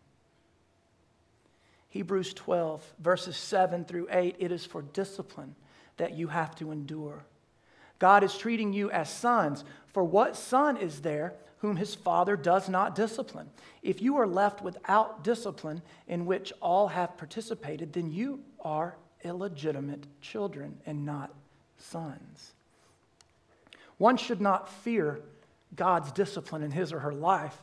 Hebrews 1.89 2.35
12, 2.35 2.95
verses 3.01 3.37
7 3.37 3.85
through 3.85 4.07
8, 4.13 4.37
it 4.39 4.53
is 4.53 4.65
for 4.65 4.83
discipline 4.83 5.57
that 5.97 6.15
you 6.15 6.29
have 6.29 6.55
to 6.55 6.71
endure. 6.71 7.25
God 7.99 8.23
is 8.23 8.39
treating 8.39 8.73
you 8.73 8.93
as 8.93 9.11
sons, 9.11 9.65
for 9.93 10.05
what 10.05 10.37
son 10.37 10.77
is 10.77 11.01
there 11.01 11.35
whom 11.57 11.75
his 11.75 11.97
father 11.97 12.37
does 12.37 12.69
not 12.69 12.95
discipline? 12.95 13.51
If 13.83 14.01
you 14.01 14.19
are 14.19 14.29
left 14.29 14.63
without 14.63 15.25
discipline 15.25 15.83
in 16.07 16.27
which 16.27 16.53
all 16.63 16.87
have 16.87 17.17
participated, 17.17 17.93
then 17.93 18.13
you 18.13 18.39
are 18.61 18.97
illegitimate 19.25 20.07
children 20.21 20.79
and 20.87 21.05
not 21.05 21.35
sons. 21.77 22.53
One 23.99 24.17
should 24.17 24.41
not 24.41 24.69
fear 24.69 25.21
God's 25.75 26.11
discipline 26.13 26.63
in 26.63 26.71
his 26.71 26.93
or 26.93 27.01
her 27.01 27.13
life. 27.13 27.57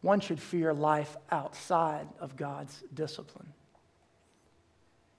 One 0.00 0.20
should 0.20 0.40
fear 0.40 0.74
life 0.74 1.16
outside 1.30 2.06
of 2.20 2.36
God's 2.36 2.82
discipline. 2.92 3.52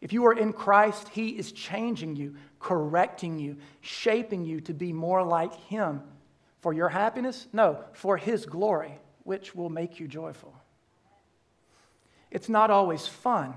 If 0.02 0.13
you 0.13 0.26
are 0.28 0.34
in 0.34 0.54
Christ, 0.54 1.10
He 1.10 1.30
is 1.30 1.52
changing 1.52 2.15
you, 2.15 2.36
correcting 2.60 3.38
you, 3.38 3.58
shaping 3.82 4.45
you 4.45 4.62
to 4.62 4.74
be 4.74 4.93
more 4.93 5.24
like 5.24 5.54
Him. 5.54 6.02
For 6.62 6.74
your 6.74 6.89
happiness? 6.89 7.48
No, 7.52 7.84
for 7.93 8.17
His 8.17 8.45
glory, 8.45 8.98
which 9.24 9.54
will 9.54 9.69
make 9.69 10.00
you 10.00 10.08
joyful. 10.08 10.54
It's 12.32 12.50
not 12.50 12.69
always 12.69 13.08
fun, 13.08 13.56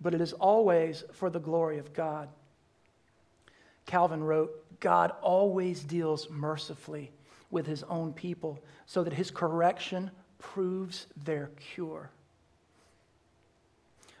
but 0.00 0.14
it 0.14 0.20
is 0.20 0.32
always 0.32 1.04
for 1.12 1.30
the 1.30 1.38
glory 1.38 1.78
of 1.78 1.92
God. 1.92 2.28
Calvin 3.84 4.24
wrote, 4.24 4.50
God 4.80 5.12
always 5.22 5.82
deals 5.82 6.28
mercifully 6.30 7.12
with 7.50 7.66
his 7.66 7.82
own 7.84 8.12
people 8.12 8.58
so 8.86 9.04
that 9.04 9.12
his 9.12 9.30
correction 9.30 10.10
proves 10.38 11.06
their 11.24 11.50
cure. 11.74 12.10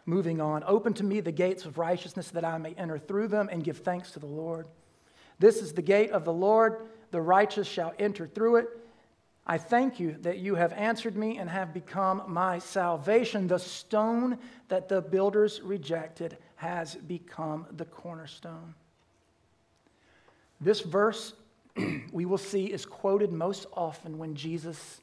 Moving 0.04 0.40
on, 0.40 0.62
open 0.66 0.94
to 0.94 1.04
me 1.04 1.20
the 1.20 1.32
gates 1.32 1.64
of 1.64 1.78
righteousness 1.78 2.30
that 2.30 2.44
I 2.44 2.58
may 2.58 2.74
enter 2.74 2.98
through 2.98 3.28
them 3.28 3.48
and 3.50 3.64
give 3.64 3.78
thanks 3.78 4.12
to 4.12 4.20
the 4.20 4.26
Lord. 4.26 4.68
This 5.38 5.60
is 5.60 5.72
the 5.72 5.82
gate 5.82 6.10
of 6.10 6.24
the 6.24 6.32
Lord, 6.32 6.86
the 7.10 7.20
righteous 7.20 7.66
shall 7.66 7.92
enter 7.98 8.26
through 8.26 8.56
it. 8.56 8.68
I 9.46 9.58
thank 9.58 10.00
you 10.00 10.16
that 10.22 10.38
you 10.38 10.56
have 10.56 10.72
answered 10.72 11.16
me 11.16 11.38
and 11.38 11.48
have 11.48 11.72
become 11.72 12.22
my 12.26 12.58
salvation. 12.58 13.46
The 13.46 13.58
stone 13.58 14.38
that 14.68 14.88
the 14.88 15.00
builders 15.00 15.60
rejected 15.60 16.36
has 16.56 16.94
become 16.94 17.66
the 17.76 17.84
cornerstone. 17.84 18.74
This 20.60 20.80
verse 20.80 21.34
we 22.12 22.24
will 22.24 22.38
see 22.38 22.66
is 22.66 22.86
quoted 22.86 23.32
most 23.32 23.66
often 23.72 24.18
when 24.18 24.34
Jesus 24.34 25.00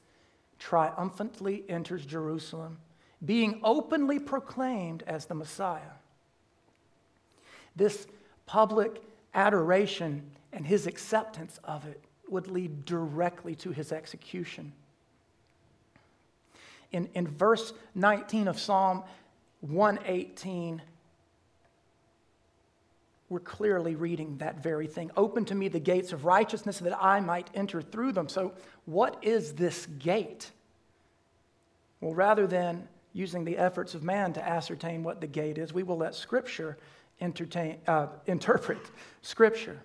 triumphantly 0.59 1.63
enters 1.69 2.05
Jerusalem, 2.05 2.77
being 3.25 3.59
openly 3.63 4.19
proclaimed 4.19 5.03
as 5.07 5.25
the 5.25 5.35
Messiah. 5.35 5.93
This 7.75 8.07
public 8.45 9.01
adoration 9.33 10.31
and 10.51 10.65
his 10.65 10.87
acceptance 10.87 11.59
of 11.63 11.85
it 11.85 12.03
would 12.29 12.47
lead 12.47 12.85
directly 12.85 13.55
to 13.55 13.71
his 13.71 13.91
execution. 13.91 14.71
In, 16.91 17.09
in 17.13 17.27
verse 17.27 17.73
19 17.95 18.47
of 18.47 18.59
Psalm 18.59 19.03
118, 19.61 20.81
we're 23.33 23.39
clearly 23.39 23.95
reading 23.95 24.37
that 24.37 24.61
very 24.61 24.85
thing. 24.85 25.09
Open 25.17 25.43
to 25.45 25.55
me 25.55 25.67
the 25.67 25.79
gates 25.79 26.13
of 26.13 26.23
righteousness 26.23 26.77
that 26.77 26.95
I 27.03 27.19
might 27.19 27.49
enter 27.55 27.81
through 27.81 28.11
them. 28.11 28.29
So, 28.29 28.53
what 28.85 29.17
is 29.23 29.53
this 29.53 29.87
gate? 29.97 30.51
Well, 31.99 32.13
rather 32.13 32.45
than 32.45 32.87
using 33.11 33.43
the 33.43 33.57
efforts 33.57 33.95
of 33.95 34.03
man 34.03 34.33
to 34.33 34.47
ascertain 34.47 35.03
what 35.03 35.19
the 35.19 35.25
gate 35.25 35.57
is, 35.57 35.73
we 35.73 35.81
will 35.81 35.97
let 35.97 36.13
Scripture 36.13 36.77
entertain, 37.19 37.79
uh, 37.87 38.07
interpret 38.27 38.77
Scripture. 39.23 39.79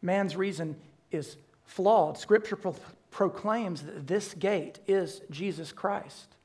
Man's 0.00 0.36
reason 0.36 0.76
is 1.10 1.36
flawed. 1.64 2.16
Scripture 2.16 2.54
pro- 2.54 2.76
proclaims 3.10 3.82
that 3.82 4.06
this 4.06 4.32
gate 4.34 4.78
is 4.86 5.22
Jesus 5.32 5.72
Christ. 5.72 6.36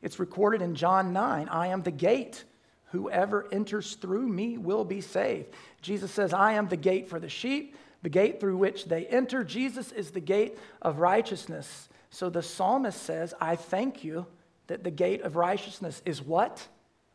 It's 0.00 0.20
recorded 0.20 0.62
in 0.62 0.76
John 0.76 1.12
9 1.12 1.48
I 1.48 1.66
am 1.66 1.82
the 1.82 1.90
gate. 1.90 2.44
Whoever 2.92 3.46
enters 3.52 3.94
through 3.94 4.26
me 4.26 4.58
will 4.58 4.84
be 4.84 5.00
saved. 5.00 5.48
Jesus 5.80 6.10
says, 6.10 6.32
I 6.32 6.52
am 6.54 6.68
the 6.68 6.76
gate 6.76 7.08
for 7.08 7.20
the 7.20 7.28
sheep, 7.28 7.76
the 8.02 8.08
gate 8.08 8.40
through 8.40 8.56
which 8.56 8.86
they 8.86 9.06
enter. 9.06 9.44
Jesus 9.44 9.92
is 9.92 10.10
the 10.10 10.20
gate 10.20 10.58
of 10.82 10.98
righteousness. 10.98 11.88
So 12.10 12.28
the 12.28 12.42
psalmist 12.42 13.00
says, 13.00 13.32
I 13.40 13.54
thank 13.54 14.02
you 14.02 14.26
that 14.66 14.82
the 14.82 14.90
gate 14.90 15.22
of 15.22 15.36
righteousness 15.36 16.02
is 16.04 16.20
what? 16.20 16.66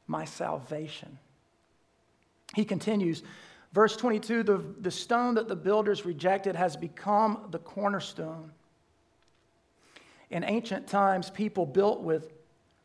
My 0.08 0.24
salvation. 0.24 1.18
He 2.54 2.64
continues, 2.64 3.24
verse 3.74 3.98
22 3.98 4.44
the, 4.44 4.64
the 4.80 4.92
stone 4.92 5.36
that 5.36 5.50
the 5.50 5.56
builders 5.56 6.06
rejected 6.06 6.56
has 6.56 6.78
become 6.78 7.48
the 7.52 7.60
cornerstone. 7.60 8.52
In 10.30 10.44
ancient 10.44 10.88
times, 10.88 11.30
people 11.30 11.66
built 11.66 12.02
with 12.02 12.32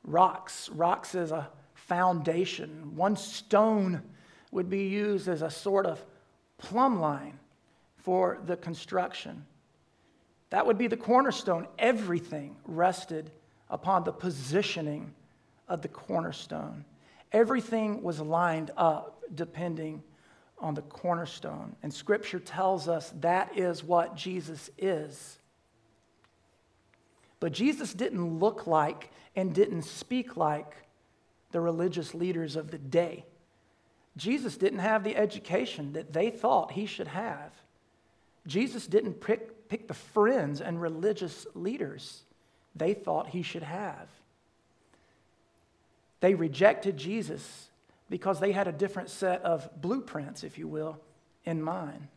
rocks. 0.02 0.68
Rocks 0.70 1.14
is 1.14 1.30
a 1.30 1.48
foundation. 1.90 2.94
One 2.94 3.16
stone 3.16 4.00
would 4.52 4.70
be 4.70 4.84
used 4.84 5.26
as 5.26 5.42
a 5.42 5.50
sort 5.50 5.86
of 5.86 6.00
plumb 6.56 7.00
line 7.00 7.40
for 7.96 8.38
the 8.46 8.56
construction. 8.56 9.44
That 10.50 10.64
would 10.68 10.78
be 10.78 10.86
the 10.86 10.96
cornerstone. 10.96 11.66
Everything 11.80 12.54
rested 12.64 13.32
upon 13.68 14.04
the 14.04 14.12
positioning 14.12 15.12
of 15.66 15.82
the 15.82 15.88
cornerstone. 15.88 16.84
Everything 17.32 18.04
was 18.04 18.20
lined 18.20 18.70
up 18.76 19.24
depending 19.34 20.00
on 20.60 20.74
the 20.74 20.82
cornerstone. 20.82 21.74
And 21.82 21.92
scripture 21.92 22.38
tells 22.38 22.86
us 22.86 23.12
that 23.20 23.58
is 23.58 23.82
what 23.82 24.14
Jesus 24.14 24.70
is. 24.78 25.40
But 27.40 27.50
Jesus 27.50 27.92
didn't 27.92 28.38
look 28.38 28.68
like 28.68 29.10
and 29.34 29.52
didn't 29.52 29.82
speak 29.82 30.36
like 30.36 30.76
the 31.52 31.60
religious 31.60 32.14
leaders 32.14 32.56
of 32.56 32.70
the 32.70 32.78
day. 32.78 33.24
Jesus 34.16 34.56
didn't 34.56 34.80
have 34.80 35.04
the 35.04 35.16
education 35.16 35.92
that 35.92 36.12
they 36.12 36.30
thought 36.30 36.72
he 36.72 36.86
should 36.86 37.08
have. 37.08 37.52
Jesus 38.46 38.86
didn't 38.86 39.20
pick, 39.20 39.68
pick 39.68 39.88
the 39.88 39.94
friends 39.94 40.60
and 40.60 40.80
religious 40.80 41.46
leaders 41.54 42.22
they 42.74 42.94
thought 42.94 43.28
he 43.28 43.42
should 43.42 43.62
have. 43.62 44.08
They 46.20 46.34
rejected 46.34 46.96
Jesus 46.96 47.68
because 48.08 48.40
they 48.40 48.52
had 48.52 48.68
a 48.68 48.72
different 48.72 49.10
set 49.10 49.42
of 49.42 49.68
blueprints, 49.80 50.44
if 50.44 50.58
you 50.58 50.68
will, 50.68 50.98
in 51.44 51.62
mind. 51.62 52.08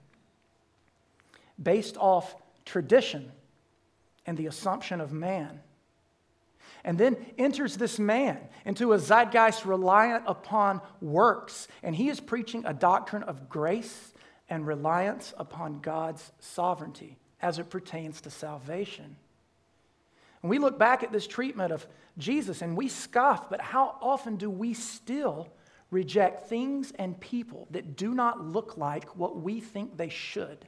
Based 1.62 1.98
off 1.98 2.36
tradition 2.66 3.32
and 4.26 4.38
the 4.38 4.48
assumption 4.48 5.00
of 5.00 5.12
man. 5.12 5.60
And 6.84 6.98
then 6.98 7.16
enters 7.38 7.78
this 7.78 7.98
man 7.98 8.40
into 8.66 8.94
a 8.94 9.00
zeitgeist 9.00 9.66
reliant 9.66 10.24
upon 10.28 10.82
works. 11.02 11.68
And 11.82 11.96
he 11.96 12.10
is 12.10 12.20
preaching 12.20 12.66
a 12.66 12.74
doctrine 12.74 13.24
of 13.24 13.48
grace 13.50 14.14
and 14.50 14.68
reliance 14.68 15.34
upon 15.38 15.80
God's 15.80 16.32
sovereignty 16.40 17.18
as 17.42 17.60
it 17.60 17.70
pertains 17.70 18.22
to 18.22 18.30
salvation. 18.30 19.16
And 20.42 20.50
we 20.50 20.60
look 20.60 20.78
back 20.78 21.04
at 21.04 21.12
this 21.12 21.26
treatment 21.26 21.72
of 21.72 21.88
Jesus 22.18 22.62
and 22.62 22.76
we 22.76 22.90
scoff, 22.90 23.50
but 23.50 23.62
how 23.62 23.96
often 24.02 24.36
do 24.36 24.50
we 24.50 24.74
still 24.74 25.48
reject 25.90 26.50
things 26.50 26.92
and 27.00 27.20
people 27.20 27.68
that 27.72 27.96
do 27.96 28.14
not 28.14 28.46
look 28.46 28.78
like 28.78 29.16
what 29.16 29.42
we 29.42 29.62
think 29.62 29.96
they 29.96 30.10
should? 30.10 30.68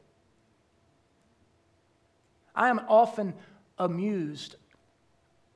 I 2.55 2.69
am 2.69 2.79
often 2.87 3.33
amused 3.77 4.55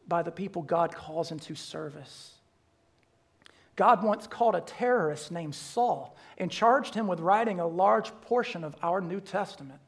by 0.10 0.24
the 0.24 0.32
people 0.32 0.62
God 0.62 0.94
calls 0.94 1.32
into 1.32 1.56
service. 1.56 2.34
God 3.76 4.04
once 4.04 4.28
called 4.28 4.56
a 4.56 4.62
terrorist 4.62 5.32
named 5.32 5.56
Saul 5.56 6.18
and 6.38 6.52
charged 6.52 6.96
him 6.96 7.08
with 7.08 7.22
writing 7.22 7.62
a 7.62 7.68
large 7.68 8.12
portion 8.22 8.66
of 8.66 8.76
our 8.84 9.00
New 9.00 9.22
Testament. 9.22 9.80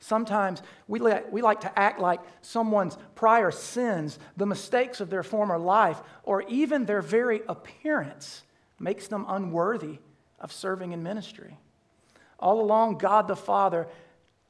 Sometimes 0.00 0.62
we 0.86 0.98
like, 0.98 1.32
we 1.32 1.40
like 1.40 1.62
to 1.62 1.78
act 1.78 1.98
like 1.98 2.20
someone's 2.42 2.98
prior 3.14 3.50
sins, 3.50 4.18
the 4.36 4.44
mistakes 4.44 5.00
of 5.00 5.08
their 5.08 5.22
former 5.22 5.56
life, 5.56 6.02
or 6.24 6.42
even 6.42 6.84
their 6.84 7.00
very 7.00 7.40
appearance 7.48 8.42
makes 8.78 9.08
them 9.08 9.24
unworthy 9.28 9.98
of 10.38 10.52
serving 10.52 10.92
in 10.92 11.02
ministry. 11.02 11.56
All 12.38 12.60
along, 12.60 12.98
God 12.98 13.28
the 13.28 13.36
Father 13.36 13.86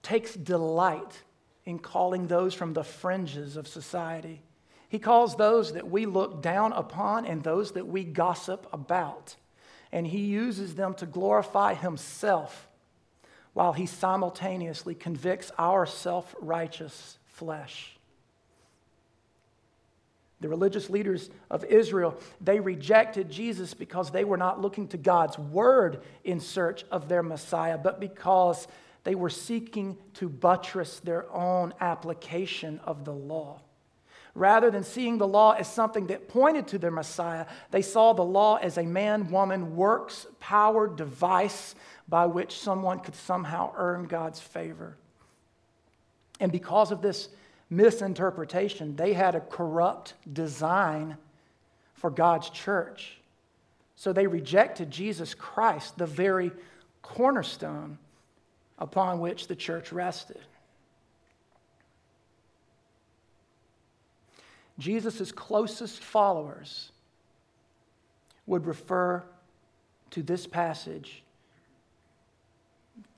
takes 0.02 0.34
delight 0.34 1.22
in 1.66 1.80
calling 1.80 2.28
those 2.28 2.54
from 2.54 2.72
the 2.72 2.84
fringes 2.84 3.56
of 3.56 3.66
society. 3.68 4.40
He 4.88 5.00
calls 5.00 5.36
those 5.36 5.72
that 5.72 5.90
we 5.90 6.06
look 6.06 6.40
down 6.40 6.72
upon 6.72 7.26
and 7.26 7.42
those 7.42 7.72
that 7.72 7.88
we 7.88 8.04
gossip 8.04 8.68
about. 8.72 9.34
And 9.92 10.06
he 10.06 10.20
uses 10.20 10.76
them 10.76 10.94
to 10.94 11.06
glorify 11.06 11.74
himself 11.74 12.68
while 13.52 13.72
he 13.72 13.86
simultaneously 13.86 14.94
convicts 14.94 15.50
our 15.58 15.86
self 15.86 16.34
righteous 16.40 17.18
flesh. 17.26 17.96
The 20.40 20.48
religious 20.48 20.90
leaders 20.90 21.30
of 21.50 21.64
Israel, 21.64 22.20
they 22.40 22.60
rejected 22.60 23.30
Jesus 23.30 23.72
because 23.72 24.10
they 24.10 24.24
were 24.24 24.36
not 24.36 24.60
looking 24.60 24.86
to 24.88 24.98
God's 24.98 25.38
word 25.38 26.02
in 26.22 26.40
search 26.40 26.84
of 26.90 27.08
their 27.08 27.22
Messiah, 27.22 27.78
but 27.78 27.98
because 27.98 28.68
they 29.06 29.14
were 29.14 29.30
seeking 29.30 29.96
to 30.14 30.28
buttress 30.28 30.98
their 30.98 31.32
own 31.32 31.72
application 31.80 32.80
of 32.82 33.04
the 33.04 33.12
law. 33.12 33.60
Rather 34.34 34.68
than 34.68 34.82
seeing 34.82 35.16
the 35.16 35.28
law 35.28 35.52
as 35.52 35.72
something 35.72 36.08
that 36.08 36.26
pointed 36.26 36.66
to 36.66 36.76
their 36.76 36.90
Messiah, 36.90 37.46
they 37.70 37.82
saw 37.82 38.12
the 38.12 38.24
law 38.24 38.56
as 38.56 38.78
a 38.78 38.82
man 38.82 39.30
woman 39.30 39.76
works 39.76 40.26
powered 40.40 40.96
device 40.96 41.76
by 42.08 42.26
which 42.26 42.58
someone 42.58 42.98
could 42.98 43.14
somehow 43.14 43.72
earn 43.76 44.06
God's 44.06 44.40
favor. 44.40 44.96
And 46.40 46.50
because 46.50 46.90
of 46.90 47.00
this 47.00 47.28
misinterpretation, 47.70 48.96
they 48.96 49.12
had 49.12 49.36
a 49.36 49.40
corrupt 49.40 50.14
design 50.32 51.16
for 51.94 52.10
God's 52.10 52.50
church. 52.50 53.18
So 53.94 54.12
they 54.12 54.26
rejected 54.26 54.90
Jesus 54.90 55.32
Christ, 55.32 55.96
the 55.96 56.06
very 56.06 56.50
cornerstone 57.02 57.98
upon 58.78 59.20
which 59.20 59.46
the 59.46 59.56
church 59.56 59.92
rested. 59.92 60.40
Jesus' 64.78 65.32
closest 65.32 66.02
followers 66.02 66.92
would 68.46 68.66
refer 68.66 69.22
to 70.10 70.22
this 70.22 70.46
passage 70.46 71.22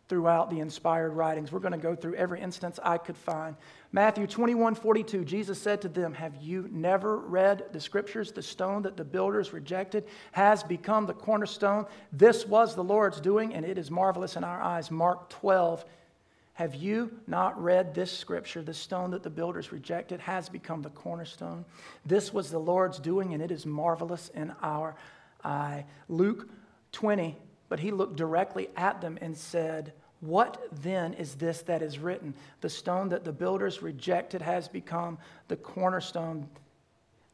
throughout 0.08 0.50
the 0.50 0.60
inspired 0.60 1.10
writings. 1.10 1.52
We're 1.52 1.58
going 1.58 1.72
to 1.72 1.78
go 1.78 1.94
through 1.94 2.14
every 2.14 2.40
instance 2.40 2.78
I 2.82 2.98
could 2.98 3.16
find. 3.16 3.56
Matthew 3.92 4.26
21 4.26 4.74
42, 4.74 5.24
Jesus 5.24 5.60
said 5.60 5.82
to 5.82 5.88
them, 5.88 6.14
Have 6.14 6.36
you 6.42 6.68
never 6.70 7.18
read 7.18 7.64
the 7.72 7.80
scriptures? 7.80 8.32
The 8.32 8.42
stone 8.42 8.82
that 8.82 8.96
the 8.96 9.04
builders 9.04 9.52
rejected 9.52 10.04
has 10.32 10.62
become 10.62 11.06
the 11.06 11.14
cornerstone. 11.14 11.86
This 12.12 12.46
was 12.46 12.74
the 12.74 12.84
Lord's 12.84 13.20
doing, 13.20 13.54
and 13.54 13.64
it 13.64 13.78
is 13.78 13.90
marvelous 13.90 14.36
in 14.36 14.44
our 14.44 14.60
eyes. 14.60 14.90
Mark 14.90 15.28
12. 15.30 15.84
Have 16.54 16.74
you 16.74 17.12
not 17.28 17.62
read 17.62 17.94
this 17.94 18.10
scripture? 18.10 18.62
The 18.62 18.74
stone 18.74 19.12
that 19.12 19.22
the 19.22 19.30
builders 19.30 19.70
rejected 19.70 20.18
has 20.18 20.48
become 20.48 20.82
the 20.82 20.90
cornerstone. 20.90 21.64
This 22.04 22.32
was 22.32 22.50
the 22.50 22.58
Lord's 22.58 22.98
doing, 22.98 23.32
and 23.32 23.40
it 23.40 23.52
is 23.52 23.64
marvelous 23.64 24.28
in 24.34 24.52
our 24.60 24.96
eye. 25.44 25.84
Luke 26.08 26.48
20 26.90 27.36
but 27.68 27.80
he 27.80 27.90
looked 27.90 28.16
directly 28.16 28.68
at 28.76 29.00
them 29.00 29.18
and 29.20 29.36
said, 29.36 29.92
What 30.20 30.68
then 30.82 31.14
is 31.14 31.34
this 31.34 31.62
that 31.62 31.82
is 31.82 31.98
written? 31.98 32.34
The 32.60 32.70
stone 32.70 33.08
that 33.10 33.24
the 33.24 33.32
builders 33.32 33.82
rejected 33.82 34.42
has 34.42 34.68
become 34.68 35.18
the 35.48 35.56
cornerstone. 35.56 36.48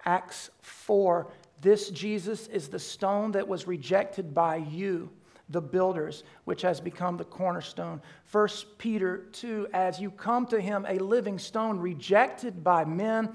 Acts 0.04 0.50
4 0.62 1.26
This 1.60 1.90
Jesus 1.90 2.46
is 2.48 2.68
the 2.68 2.78
stone 2.78 3.32
that 3.32 3.48
was 3.48 3.66
rejected 3.66 4.34
by 4.34 4.56
you, 4.56 5.10
the 5.48 5.60
builders, 5.60 6.24
which 6.44 6.62
has 6.62 6.80
become 6.80 7.16
the 7.16 7.24
cornerstone. 7.24 8.00
First 8.24 8.78
Peter 8.78 9.26
2 9.32 9.68
As 9.72 10.00
you 10.00 10.10
come 10.10 10.46
to 10.46 10.60
him, 10.60 10.84
a 10.88 10.98
living 10.98 11.38
stone 11.38 11.78
rejected 11.78 12.64
by 12.64 12.84
men 12.84 13.34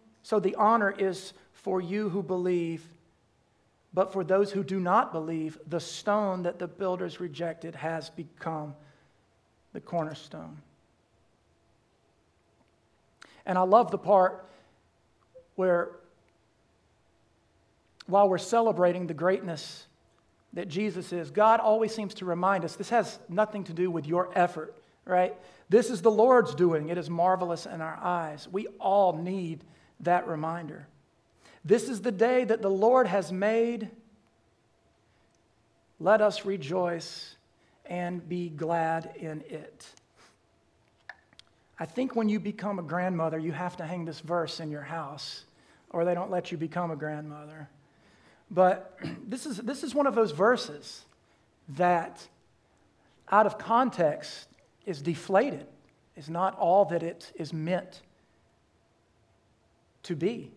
so 0.23 0.39
the 0.39 0.55
honor 0.55 0.93
is 0.97 1.33
for 1.53 1.81
you 1.81 2.09
who 2.09 2.23
believe, 2.23 2.83
but 3.93 4.13
for 4.13 4.23
those 4.23 4.51
who 4.51 4.63
do 4.63 4.79
not 4.79 5.11
believe, 5.11 5.57
the 5.67 5.79
stone 5.79 6.43
that 6.43 6.59
the 6.59 6.67
builders 6.67 7.19
rejected 7.19 7.75
has 7.75 8.09
become 8.09 8.73
the 9.73 9.81
cornerstone. 9.81 10.57
And 13.45 13.57
I 13.57 13.61
love 13.61 13.91
the 13.91 13.97
part 13.97 14.45
where, 15.55 15.91
while 18.05 18.29
we're 18.29 18.37
celebrating 18.37 19.07
the 19.07 19.13
greatness 19.13 19.87
that 20.53 20.67
Jesus 20.67 21.13
is, 21.13 21.31
God 21.31 21.59
always 21.59 21.93
seems 21.93 22.13
to 22.15 22.25
remind 22.25 22.65
us 22.65 22.75
this 22.75 22.89
has 22.89 23.19
nothing 23.29 23.63
to 23.65 23.73
do 23.73 23.89
with 23.89 24.05
your 24.05 24.29
effort, 24.35 24.75
right? 25.05 25.35
This 25.69 25.89
is 25.89 26.01
the 26.01 26.11
Lord's 26.11 26.53
doing. 26.53 26.89
It 26.89 26.97
is 26.97 27.09
marvelous 27.09 27.65
in 27.65 27.81
our 27.81 27.97
eyes. 28.01 28.47
We 28.51 28.67
all 28.79 29.13
need 29.13 29.63
that 30.03 30.27
reminder. 30.27 30.87
This 31.63 31.89
is 31.89 32.01
the 32.01 32.11
day 32.11 32.43
that 32.43 32.61
the 32.61 32.69
Lord 32.69 33.07
has 33.07 33.31
made. 33.31 33.89
Let 35.99 36.21
us 36.21 36.45
rejoice 36.45 37.35
and 37.85 38.27
be 38.27 38.49
glad 38.49 39.11
in 39.17 39.43
it. 39.47 39.87
I 41.79 41.85
think 41.85 42.15
when 42.15 42.29
you 42.29 42.39
become 42.39 42.79
a 42.79 42.83
grandmother, 42.83 43.37
you 43.39 43.51
have 43.51 43.77
to 43.77 43.85
hang 43.85 44.05
this 44.05 44.19
verse 44.19 44.59
in 44.59 44.71
your 44.71 44.81
house, 44.81 45.45
or 45.89 46.05
they 46.05 46.13
don't 46.13 46.31
let 46.31 46.51
you 46.51 46.57
become 46.57 46.91
a 46.91 46.95
grandmother. 46.95 47.69
But 48.49 48.97
this 49.27 49.45
is, 49.45 49.57
this 49.57 49.83
is 49.83 49.93
one 49.93 50.07
of 50.07 50.15
those 50.15 50.31
verses 50.31 51.03
that, 51.69 52.27
out 53.31 53.45
of 53.45 53.57
context, 53.57 54.47
is 54.85 55.01
deflated, 55.01 55.65
is 56.15 56.29
not 56.29 56.57
all 56.57 56.85
that 56.85 57.03
it 57.03 57.31
is 57.35 57.53
meant 57.53 58.01
to 60.03 60.15
be. 60.15 60.51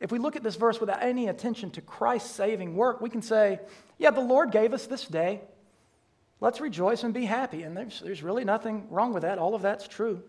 If 0.00 0.10
we 0.10 0.18
look 0.18 0.34
at 0.34 0.42
this 0.42 0.56
verse 0.56 0.80
without 0.80 1.02
any 1.02 1.28
attention 1.28 1.70
to 1.72 1.80
Christ's 1.80 2.32
saving 2.32 2.74
work, 2.74 3.00
we 3.00 3.08
can 3.08 3.22
say, 3.22 3.60
yeah, 3.98 4.10
the 4.10 4.20
Lord 4.20 4.50
gave 4.50 4.74
us 4.74 4.86
this 4.86 5.06
day. 5.06 5.40
Let's 6.40 6.60
rejoice 6.60 7.04
and 7.04 7.14
be 7.14 7.24
happy. 7.24 7.62
And 7.62 7.76
there's, 7.76 8.00
there's 8.00 8.22
really 8.22 8.44
nothing 8.44 8.88
wrong 8.90 9.12
with 9.12 9.22
that. 9.22 9.38
All 9.38 9.54
of 9.54 9.62
that's 9.62 9.86
true. 9.86 10.20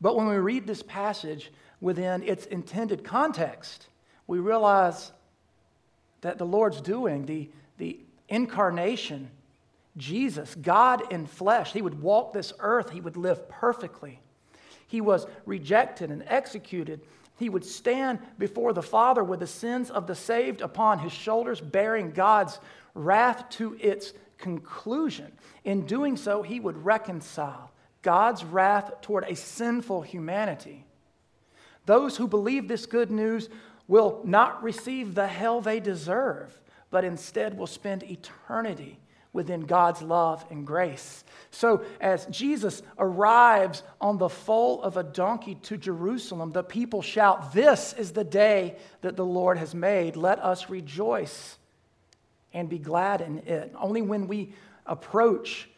But 0.00 0.16
when 0.16 0.28
we 0.28 0.36
read 0.36 0.66
this 0.66 0.82
passage 0.82 1.52
within 1.78 2.22
its 2.22 2.46
intended 2.46 3.04
context, 3.04 3.88
we 4.26 4.38
realize 4.38 5.12
that 6.22 6.38
the 6.38 6.46
Lord's 6.46 6.80
doing, 6.80 7.26
the, 7.26 7.50
the 7.76 8.00
incarnation, 8.30 9.30
Jesus, 9.98 10.54
God 10.54 11.12
in 11.12 11.26
flesh, 11.26 11.72
He 11.74 11.82
would 11.82 12.00
walk 12.00 12.32
this 12.32 12.54
earth, 12.60 12.90
He 12.90 13.02
would 13.02 13.18
live 13.18 13.46
perfectly. 13.48 14.20
He 14.90 15.00
was 15.00 15.24
rejected 15.46 16.10
and 16.10 16.24
executed. 16.26 17.00
He 17.38 17.48
would 17.48 17.64
stand 17.64 18.18
before 18.40 18.72
the 18.72 18.82
Father 18.82 19.22
with 19.22 19.38
the 19.38 19.46
sins 19.46 19.88
of 19.88 20.08
the 20.08 20.16
saved 20.16 20.60
upon 20.60 20.98
his 20.98 21.12
shoulders, 21.12 21.60
bearing 21.60 22.10
God's 22.10 22.58
wrath 22.94 23.48
to 23.50 23.76
its 23.80 24.12
conclusion. 24.36 25.30
In 25.62 25.86
doing 25.86 26.16
so, 26.16 26.42
he 26.42 26.58
would 26.58 26.84
reconcile 26.84 27.70
God's 28.02 28.44
wrath 28.44 29.00
toward 29.00 29.22
a 29.28 29.36
sinful 29.36 30.02
humanity. 30.02 30.84
Those 31.86 32.16
who 32.16 32.26
believe 32.26 32.66
this 32.66 32.86
good 32.86 33.12
news 33.12 33.48
will 33.86 34.20
not 34.24 34.60
receive 34.60 35.14
the 35.14 35.28
hell 35.28 35.60
they 35.60 35.78
deserve, 35.78 36.60
but 36.90 37.04
instead 37.04 37.56
will 37.56 37.68
spend 37.68 38.02
eternity 38.02 38.98
within 39.32 39.60
God's 39.60 40.02
love 40.02 40.44
and 40.50 40.66
grace. 40.66 41.24
So, 41.50 41.84
as 42.00 42.26
Jesus 42.26 42.82
arrives 42.98 43.82
on 44.00 44.18
the 44.18 44.28
foal 44.28 44.82
of 44.82 44.96
a 44.96 45.02
donkey 45.02 45.56
to 45.62 45.76
Jerusalem, 45.76 46.52
the 46.52 46.62
people 46.62 47.02
shout, 47.02 47.52
This 47.52 47.92
is 47.92 48.12
the 48.12 48.24
day 48.24 48.76
that 49.02 49.16
the 49.16 49.24
Lord 49.24 49.58
has 49.58 49.74
made. 49.74 50.16
Let 50.16 50.38
us 50.40 50.68
rejoice 50.68 51.56
and 52.52 52.68
be 52.68 52.78
glad 52.78 53.20
in 53.20 53.38
it. 53.38 53.72
Only 53.78 54.02
when 54.02 54.26
we 54.26 54.52
approach 54.86 55.68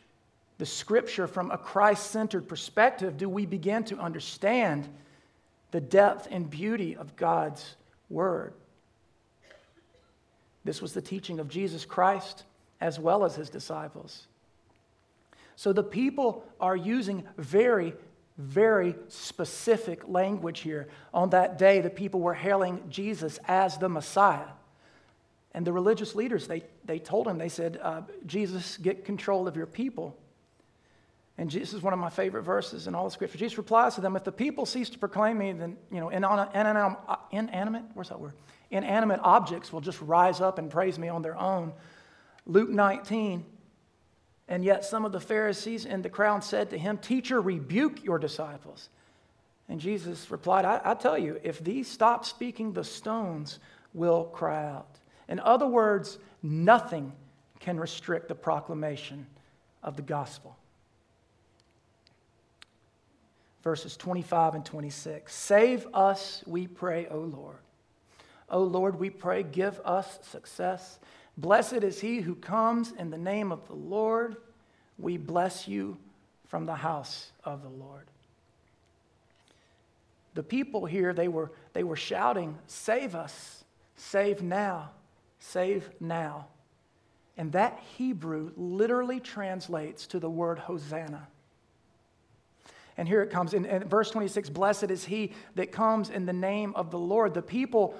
the 0.58 0.66
scripture 0.66 1.26
from 1.26 1.50
a 1.50 1.58
Christ 1.58 2.10
centered 2.10 2.48
perspective 2.48 3.16
do 3.16 3.28
we 3.28 3.46
begin 3.46 3.84
to 3.84 3.98
understand 3.98 4.88
the 5.72 5.80
depth 5.80 6.28
and 6.30 6.48
beauty 6.48 6.96
of 6.96 7.16
God's 7.16 7.76
word. 8.08 8.52
This 10.64 10.80
was 10.80 10.92
the 10.92 11.02
teaching 11.02 11.40
of 11.40 11.48
Jesus 11.48 11.84
Christ 11.84 12.44
as 12.82 12.98
well 12.98 13.24
as 13.24 13.36
his 13.36 13.48
disciples. 13.48 14.26
So 15.56 15.72
the 15.72 15.84
people 15.84 16.44
are 16.60 16.76
using 16.76 17.24
very, 17.38 17.94
very 18.36 18.96
specific 19.08 20.08
language 20.08 20.60
here. 20.60 20.88
On 21.14 21.30
that 21.30 21.58
day, 21.58 21.80
the 21.80 21.90
people 21.90 22.20
were 22.20 22.34
hailing 22.34 22.82
Jesus 22.90 23.38
as 23.46 23.78
the 23.78 23.88
Messiah. 23.88 24.48
And 25.52 25.66
the 25.66 25.72
religious 25.72 26.14
leaders, 26.14 26.48
they, 26.48 26.62
they 26.84 26.98
told 26.98 27.28
him, 27.28 27.38
they 27.38 27.50
said, 27.50 27.78
uh, 27.80 28.02
Jesus, 28.26 28.78
get 28.78 29.04
control 29.04 29.46
of 29.46 29.56
your 29.56 29.66
people. 29.66 30.16
And 31.38 31.50
this 31.50 31.72
is 31.72 31.82
one 31.82 31.92
of 31.92 31.98
my 31.98 32.10
favorite 32.10 32.42
verses 32.42 32.86
in 32.86 32.94
all 32.94 33.04
the 33.04 33.10
scripture. 33.10 33.38
Jesus 33.38 33.58
replies 33.58 33.94
to 33.94 34.00
them, 34.00 34.16
if 34.16 34.24
the 34.24 34.32
people 34.32 34.66
cease 34.66 34.90
to 34.90 34.98
proclaim 34.98 35.38
me, 35.38 35.52
then, 35.52 35.76
you 35.90 36.00
know, 36.00 36.08
inanimate, 36.08 36.98
inanimate 37.30 37.84
where's 37.94 38.08
that 38.08 38.20
word? 38.20 38.34
Inanimate 38.70 39.20
objects 39.22 39.72
will 39.72 39.80
just 39.80 40.00
rise 40.00 40.40
up 40.40 40.58
and 40.58 40.70
praise 40.70 40.98
me 40.98 41.08
on 41.08 41.22
their 41.22 41.36
own. 41.36 41.72
Luke 42.46 42.70
19. 42.70 43.44
And 44.48 44.64
yet 44.64 44.84
some 44.84 45.04
of 45.04 45.12
the 45.12 45.20
Pharisees 45.20 45.86
and 45.86 46.02
the 46.02 46.10
crowd 46.10 46.44
said 46.44 46.70
to 46.70 46.78
him, 46.78 46.98
Teacher, 46.98 47.40
rebuke 47.40 48.04
your 48.04 48.18
disciples. 48.18 48.88
And 49.68 49.80
Jesus 49.80 50.30
replied, 50.30 50.64
I, 50.64 50.80
I, 50.84 50.94
tell 50.94 51.16
you, 51.16 51.40
if 51.42 51.62
these 51.62 51.88
stop 51.88 52.24
speaking, 52.24 52.72
the 52.72 52.84
stones 52.84 53.60
will 53.94 54.24
cry 54.24 54.66
out. 54.66 54.98
In 55.28 55.40
other 55.40 55.66
words, 55.66 56.18
nothing 56.42 57.12
can 57.60 57.78
restrict 57.78 58.28
the 58.28 58.34
proclamation 58.34 59.26
of 59.82 59.96
the 59.96 60.02
gospel. 60.02 60.56
Verses 63.62 63.96
25 63.96 64.56
and 64.56 64.64
26. 64.64 65.32
Save 65.32 65.86
us, 65.94 66.42
we 66.46 66.66
pray, 66.66 67.06
O 67.06 67.20
Lord. 67.20 67.56
O 68.50 68.62
Lord, 68.64 68.98
we 68.98 69.08
pray, 69.08 69.44
give 69.44 69.80
us 69.84 70.18
success 70.22 70.98
Blessed 71.36 71.82
is 71.84 72.00
he 72.00 72.20
who 72.20 72.34
comes 72.34 72.92
in 72.92 73.10
the 73.10 73.18
name 73.18 73.52
of 73.52 73.66
the 73.66 73.74
Lord. 73.74 74.36
We 74.98 75.16
bless 75.16 75.66
you 75.66 75.96
from 76.46 76.66
the 76.66 76.74
house 76.74 77.30
of 77.44 77.62
the 77.62 77.68
Lord. 77.68 78.06
The 80.34 80.42
people 80.42 80.86
here, 80.86 81.12
they 81.12 81.28
were, 81.28 81.50
they 81.72 81.82
were 81.82 81.96
shouting, 81.96 82.58
Save 82.66 83.14
us, 83.14 83.64
save 83.96 84.42
now, 84.42 84.90
save 85.38 85.90
now. 86.00 86.46
And 87.36 87.52
that 87.52 87.80
Hebrew 87.96 88.52
literally 88.56 89.20
translates 89.20 90.06
to 90.08 90.18
the 90.18 90.30
word 90.30 90.58
Hosanna. 90.58 91.28
And 92.96 93.08
here 93.08 93.22
it 93.22 93.30
comes 93.30 93.54
in, 93.54 93.64
in 93.64 93.88
verse 93.88 94.10
26 94.10 94.50
Blessed 94.50 94.90
is 94.90 95.04
he 95.04 95.32
that 95.54 95.72
comes 95.72 96.10
in 96.10 96.26
the 96.26 96.32
name 96.32 96.74
of 96.76 96.90
the 96.90 96.98
Lord. 96.98 97.34
The 97.34 97.42
people 97.42 97.94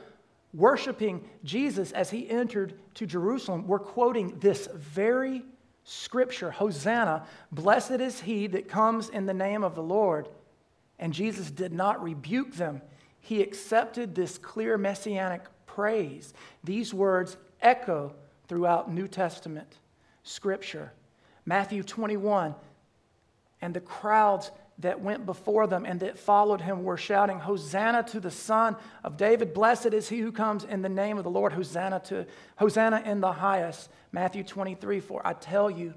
worshiping 0.52 1.28
Jesus 1.44 1.92
as 1.92 2.10
he 2.10 2.28
entered 2.28 2.74
to 2.94 3.06
Jerusalem 3.06 3.66
were 3.66 3.78
quoting 3.78 4.38
this 4.38 4.68
very 4.74 5.42
scripture 5.84 6.50
Hosanna, 6.50 7.26
blessed 7.50 7.92
is 7.92 8.20
he 8.20 8.46
that 8.48 8.68
comes 8.68 9.08
in 9.08 9.26
the 9.26 9.34
name 9.34 9.64
of 9.64 9.74
the 9.74 9.82
Lord. 9.82 10.28
And 10.98 11.12
Jesus 11.12 11.50
did 11.50 11.72
not 11.72 12.02
rebuke 12.02 12.54
them, 12.54 12.82
he 13.20 13.40
accepted 13.40 14.14
this 14.14 14.38
clear 14.38 14.76
messianic 14.76 15.42
praise. 15.66 16.34
These 16.64 16.92
words 16.92 17.36
echo 17.60 18.14
throughout 18.48 18.92
New 18.92 19.08
Testament 19.08 19.78
scripture. 20.22 20.92
Matthew 21.44 21.82
21, 21.82 22.54
and 23.60 23.74
the 23.74 23.80
crowds 23.80 24.50
that 24.78 25.00
went 25.00 25.26
before 25.26 25.66
them 25.66 25.84
and 25.84 26.00
that 26.00 26.18
followed 26.18 26.60
him 26.60 26.84
were 26.84 26.96
shouting, 26.96 27.38
Hosanna 27.38 28.02
to 28.04 28.20
the 28.20 28.30
Son 28.30 28.76
of 29.04 29.16
David. 29.16 29.54
Blessed 29.54 29.86
is 29.86 30.08
he 30.08 30.20
who 30.20 30.32
comes 30.32 30.64
in 30.64 30.82
the 30.82 30.88
name 30.88 31.18
of 31.18 31.24
the 31.24 31.30
Lord. 31.30 31.52
Hosanna 31.52 32.00
to 32.06 32.26
Hosanna 32.56 33.02
in 33.04 33.20
the 33.20 33.32
highest. 33.32 33.90
Matthew 34.10 34.42
23, 34.42 35.00
for 35.00 35.20
I 35.24 35.34
tell 35.34 35.70
you, 35.70 35.94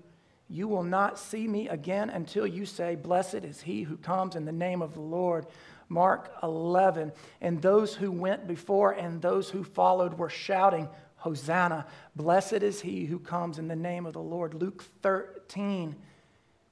you 0.49 0.67
will 0.67 0.83
not 0.83 1.17
see 1.17 1.47
me 1.47 1.67
again 1.69 2.09
until 2.09 2.45
you 2.45 2.65
say, 2.65 2.95
Blessed 2.95 3.35
is 3.35 3.61
he 3.61 3.83
who 3.83 3.97
comes 3.97 4.35
in 4.35 4.45
the 4.45 4.51
name 4.51 4.81
of 4.81 4.93
the 4.93 5.01
Lord. 5.01 5.47
Mark 5.89 6.31
11. 6.43 7.11
And 7.41 7.61
those 7.61 7.95
who 7.95 8.11
went 8.11 8.47
before 8.47 8.91
and 8.91 9.21
those 9.21 9.49
who 9.49 9.63
followed 9.63 10.17
were 10.17 10.29
shouting, 10.29 10.87
Hosanna. 11.17 11.87
Blessed 12.15 12.53
is 12.61 12.81
he 12.81 13.05
who 13.05 13.17
comes 13.17 13.57
in 13.57 13.67
the 13.67 13.75
name 13.75 14.05
of 14.05 14.13
the 14.13 14.21
Lord. 14.21 14.53
Luke 14.53 14.83
13. 15.01 15.95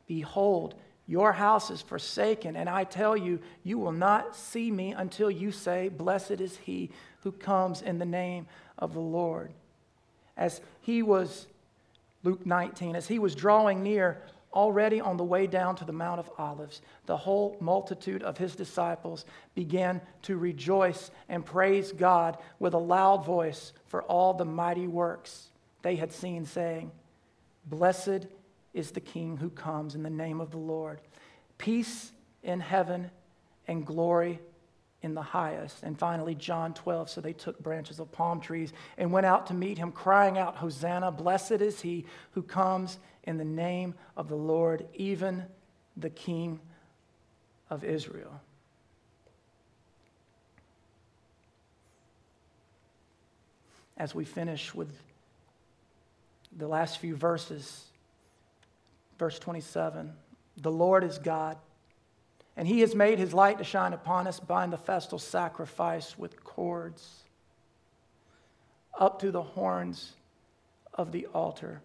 Behold, 0.05 0.75
your 1.07 1.33
house 1.33 1.69
is 1.69 1.81
forsaken, 1.81 2.55
and 2.55 2.69
I 2.69 2.85
tell 2.85 3.17
you, 3.17 3.39
you 3.63 3.77
will 3.77 3.91
not 3.91 4.35
see 4.35 4.71
me 4.71 4.93
until 4.93 5.29
you 5.29 5.51
say, 5.51 5.89
Blessed 5.89 6.39
is 6.39 6.57
he 6.57 6.91
who 7.23 7.31
comes 7.31 7.81
in 7.81 7.99
the 7.99 8.05
name 8.05 8.47
of 8.77 8.93
the 8.93 9.01
Lord. 9.01 9.51
As 10.37 10.61
he 10.81 11.03
was, 11.03 11.47
Luke 12.23 12.45
19, 12.45 12.95
as 12.95 13.07
he 13.07 13.19
was 13.19 13.35
drawing 13.35 13.83
near, 13.83 14.21
already 14.53 15.01
on 15.01 15.17
the 15.17 15.23
way 15.23 15.47
down 15.47 15.75
to 15.75 15.85
the 15.85 15.91
Mount 15.91 16.19
of 16.19 16.29
Olives, 16.37 16.81
the 17.05 17.17
whole 17.17 17.57
multitude 17.59 18.23
of 18.23 18.37
his 18.37 18.55
disciples 18.55 19.25
began 19.55 19.99
to 20.21 20.37
rejoice 20.37 21.11
and 21.27 21.45
praise 21.45 21.91
God 21.91 22.37
with 22.59 22.73
a 22.73 22.79
loud 22.79 23.25
voice 23.25 23.73
for 23.87 24.03
all 24.03 24.33
the 24.33 24.45
mighty 24.45 24.87
works 24.87 25.49
they 25.81 25.95
had 25.95 26.13
seen, 26.13 26.45
saying, 26.45 26.91
Blessed 27.65 28.27
is 28.73 28.91
the 28.91 28.99
King 28.99 29.37
who 29.37 29.49
comes 29.49 29.95
in 29.95 30.03
the 30.03 30.09
name 30.09 30.41
of 30.41 30.51
the 30.51 30.57
Lord. 30.57 30.99
Peace 31.57 32.11
in 32.41 32.59
heaven 32.59 33.11
and 33.67 33.85
glory 33.85 34.39
in 35.01 35.13
the 35.13 35.21
highest. 35.21 35.83
And 35.83 35.99
finally, 35.99 36.33
John 36.33 36.73
12. 36.73 37.09
So 37.09 37.21
they 37.21 37.33
took 37.33 37.59
branches 37.59 37.99
of 37.99 38.11
palm 38.11 38.39
trees 38.39 38.73
and 38.97 39.11
went 39.11 39.25
out 39.25 39.47
to 39.47 39.53
meet 39.53 39.77
him, 39.77 39.91
crying 39.91 40.37
out, 40.37 40.55
Hosanna, 40.55 41.11
blessed 41.11 41.51
is 41.51 41.81
he 41.81 42.05
who 42.31 42.41
comes 42.41 42.97
in 43.23 43.37
the 43.37 43.45
name 43.45 43.93
of 44.17 44.29
the 44.29 44.35
Lord, 44.35 44.87
even 44.95 45.43
the 45.95 46.09
King 46.09 46.59
of 47.69 47.83
Israel. 47.83 48.41
As 53.97 54.15
we 54.15 54.25
finish 54.25 54.73
with 54.73 54.89
the 56.57 56.67
last 56.67 56.97
few 56.97 57.15
verses, 57.15 57.85
Verse 59.17 59.39
27 59.39 60.13
The 60.57 60.71
Lord 60.71 61.03
is 61.03 61.17
God, 61.17 61.57
and 62.57 62.67
he 62.67 62.81
has 62.81 62.95
made 62.95 63.19
his 63.19 63.33
light 63.33 63.57
to 63.59 63.63
shine 63.63 63.93
upon 63.93 64.27
us, 64.27 64.39
bind 64.39 64.73
the 64.73 64.77
festal 64.77 65.19
sacrifice 65.19 66.17
with 66.17 66.43
cords 66.43 67.23
up 68.97 69.19
to 69.19 69.31
the 69.31 69.41
horns 69.41 70.13
of 70.93 71.11
the 71.11 71.25
altar. 71.27 71.81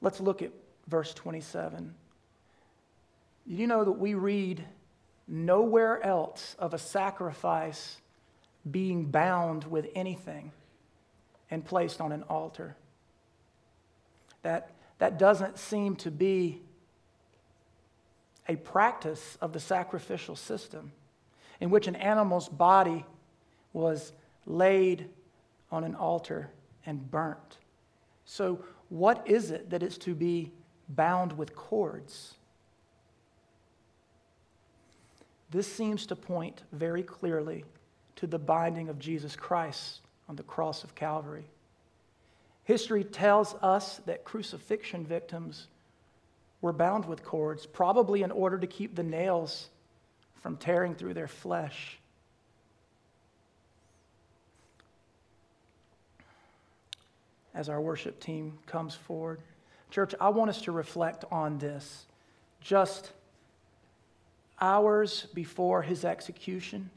Let's 0.00 0.20
look 0.20 0.42
at 0.42 0.50
verse 0.86 1.14
27. 1.14 1.94
You 3.46 3.66
know 3.66 3.84
that 3.84 3.92
we 3.92 4.14
read 4.14 4.64
nowhere 5.26 6.02
else 6.04 6.54
of 6.58 6.74
a 6.74 6.78
sacrifice 6.78 7.96
being 8.70 9.06
bound 9.06 9.64
with 9.64 9.86
anything 9.94 10.52
and 11.50 11.64
placed 11.64 12.00
on 12.00 12.12
an 12.12 12.22
altar 12.24 12.76
that, 14.44 14.70
that 14.98 15.18
doesn't 15.18 15.58
seem 15.58 15.96
to 15.96 16.10
be 16.10 16.60
a 18.48 18.56
practice 18.56 19.36
of 19.40 19.52
the 19.52 19.58
sacrificial 19.58 20.36
system 20.36 20.92
in 21.60 21.70
which 21.70 21.88
an 21.88 21.96
animal's 21.96 22.48
body 22.48 23.04
was 23.72 24.12
laid 24.46 25.08
on 25.72 25.82
an 25.82 25.94
altar 25.94 26.50
and 26.86 27.10
burnt. 27.10 27.58
So, 28.26 28.64
what 28.90 29.26
is 29.26 29.50
it 29.50 29.70
that 29.70 29.82
is 29.82 29.98
to 29.98 30.14
be 30.14 30.52
bound 30.90 31.32
with 31.32 31.56
cords? 31.56 32.34
This 35.50 35.70
seems 35.70 36.06
to 36.06 36.16
point 36.16 36.62
very 36.72 37.02
clearly 37.02 37.64
to 38.16 38.26
the 38.26 38.38
binding 38.38 38.88
of 38.88 38.98
Jesus 38.98 39.36
Christ 39.36 40.02
on 40.28 40.36
the 40.36 40.42
cross 40.42 40.84
of 40.84 40.94
Calvary. 40.94 41.46
History 42.64 43.04
tells 43.04 43.54
us 43.62 44.00
that 44.06 44.24
crucifixion 44.24 45.04
victims 45.06 45.68
were 46.60 46.72
bound 46.72 47.04
with 47.04 47.22
cords, 47.22 47.66
probably 47.66 48.22
in 48.22 48.30
order 48.30 48.58
to 48.58 48.66
keep 48.66 48.94
the 48.94 49.02
nails 49.02 49.68
from 50.40 50.56
tearing 50.56 50.94
through 50.94 51.14
their 51.14 51.28
flesh. 51.28 51.98
As 57.54 57.68
our 57.68 57.80
worship 57.80 58.18
team 58.18 58.58
comes 58.66 58.94
forward, 58.94 59.40
church, 59.90 60.14
I 60.18 60.30
want 60.30 60.48
us 60.48 60.62
to 60.62 60.72
reflect 60.72 61.24
on 61.30 61.58
this. 61.58 62.06
Just 62.60 63.12
hours 64.58 65.26
before 65.34 65.82
his 65.82 66.04
execution 66.04 66.88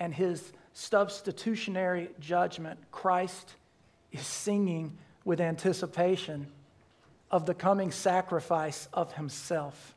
and 0.00 0.12
his 0.12 0.52
substitutionary 0.72 2.10
judgment, 2.18 2.80
Christ 2.90 3.54
is 4.16 4.26
singing 4.26 4.96
with 5.24 5.40
anticipation 5.40 6.46
of 7.30 7.46
the 7.46 7.54
coming 7.54 7.90
sacrifice 7.90 8.88
of 8.92 9.12
himself. 9.14 9.94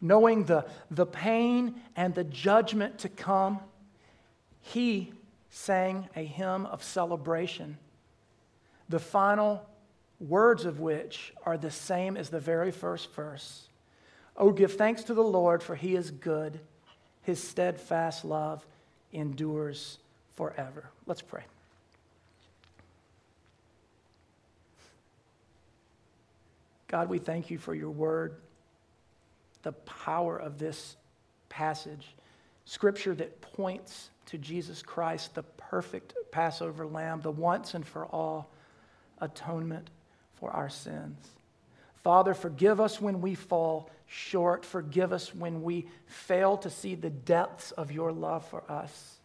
Knowing 0.00 0.44
the, 0.44 0.66
the 0.90 1.06
pain 1.06 1.74
and 1.96 2.14
the 2.14 2.24
judgment 2.24 2.98
to 2.98 3.08
come, 3.08 3.58
he 4.60 5.12
sang 5.50 6.08
a 6.16 6.24
hymn 6.24 6.66
of 6.66 6.82
celebration, 6.82 7.78
the 8.88 8.98
final 8.98 9.64
words 10.20 10.64
of 10.64 10.80
which 10.80 11.32
are 11.44 11.56
the 11.56 11.70
same 11.70 12.16
as 12.16 12.30
the 12.30 12.40
very 12.40 12.70
first 12.70 13.12
verse. 13.14 13.68
Oh, 14.36 14.50
give 14.50 14.74
thanks 14.74 15.04
to 15.04 15.14
the 15.14 15.22
Lord, 15.22 15.62
for 15.62 15.74
he 15.74 15.94
is 15.94 16.10
good. 16.10 16.60
His 17.22 17.42
steadfast 17.42 18.24
love 18.24 18.66
endures 19.12 19.98
forever. 20.34 20.90
Let's 21.06 21.22
pray. 21.22 21.44
God, 26.88 27.08
we 27.08 27.18
thank 27.18 27.50
you 27.50 27.58
for 27.58 27.74
your 27.74 27.90
word, 27.90 28.36
the 29.62 29.72
power 29.72 30.36
of 30.36 30.58
this 30.58 30.96
passage, 31.48 32.06
scripture 32.64 33.14
that 33.14 33.40
points 33.40 34.10
to 34.26 34.38
Jesus 34.38 34.82
Christ, 34.82 35.34
the 35.34 35.42
perfect 35.42 36.14
Passover 36.30 36.86
lamb, 36.86 37.20
the 37.20 37.30
once 37.30 37.74
and 37.74 37.86
for 37.86 38.06
all 38.06 38.50
atonement 39.18 39.88
for 40.34 40.50
our 40.50 40.68
sins. 40.68 41.18
Father, 42.02 42.34
forgive 42.34 42.80
us 42.80 43.00
when 43.00 43.20
we 43.20 43.34
fall 43.34 43.90
short. 44.06 44.64
Forgive 44.64 45.12
us 45.12 45.34
when 45.34 45.62
we 45.62 45.86
fail 46.06 46.56
to 46.58 46.70
see 46.70 46.94
the 46.94 47.10
depths 47.10 47.70
of 47.72 47.90
your 47.90 48.12
love 48.12 48.46
for 48.48 48.62
us. 48.70 49.18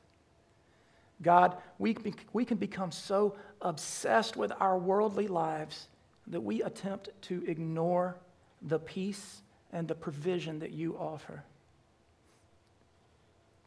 God, 1.22 1.58
we, 1.78 1.98
we 2.32 2.46
can 2.46 2.58
become 2.58 2.92
so 2.92 3.36
obsessed 3.62 4.38
with 4.38 4.54
our 4.60 4.78
worldly 4.78 5.28
lives 5.28 5.88
that 6.30 6.42
we 6.42 6.62
attempt 6.62 7.10
to 7.24 7.44
ignore 7.48 8.18
the 8.62 8.80
peace 8.80 9.42
and 9.72 9.88
the 9.88 9.96
provision 9.96 10.60
that 10.60 10.72
you 10.72 10.98
offer. 10.98 11.44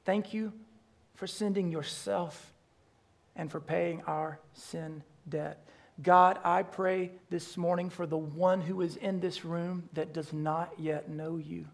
Thank 0.05 0.35
you 0.35 0.53
for 1.15 1.27
sending 1.27 1.71
yourself 1.71 2.53
and 3.37 3.51
for 3.51 3.61
paying 3.61 4.03
our 4.07 4.39
sin 4.55 5.03
debt. 5.29 5.65
God, 6.03 6.39
I 6.43 6.63
pray 6.63 7.13
this 7.31 7.57
morning 7.57 7.91
for 7.91 8.07
the 8.07 8.19
one 8.19 8.61
who 8.61 8.81
is 8.81 8.97
in 8.97 9.21
this 9.21 9.45
room 9.45 9.89
that 9.93 10.13
does 10.13 10.33
not 10.33 10.73
yet 10.79 11.09
know 11.09 11.37
you. 11.37 11.67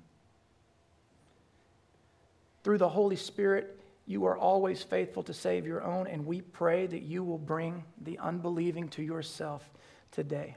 Through 2.64 2.78
the 2.78 2.88
Holy 2.88 3.16
Spirit, 3.16 3.78
you 4.06 4.26
are 4.26 4.36
always 4.36 4.82
faithful 4.82 5.22
to 5.24 5.34
save 5.34 5.66
your 5.66 5.82
own, 5.82 6.06
and 6.06 6.26
we 6.26 6.40
pray 6.40 6.86
that 6.86 7.02
you 7.02 7.22
will 7.22 7.38
bring 7.38 7.84
the 8.02 8.18
unbelieving 8.18 8.88
to 8.90 9.02
yourself 9.02 9.70
today. 10.10 10.56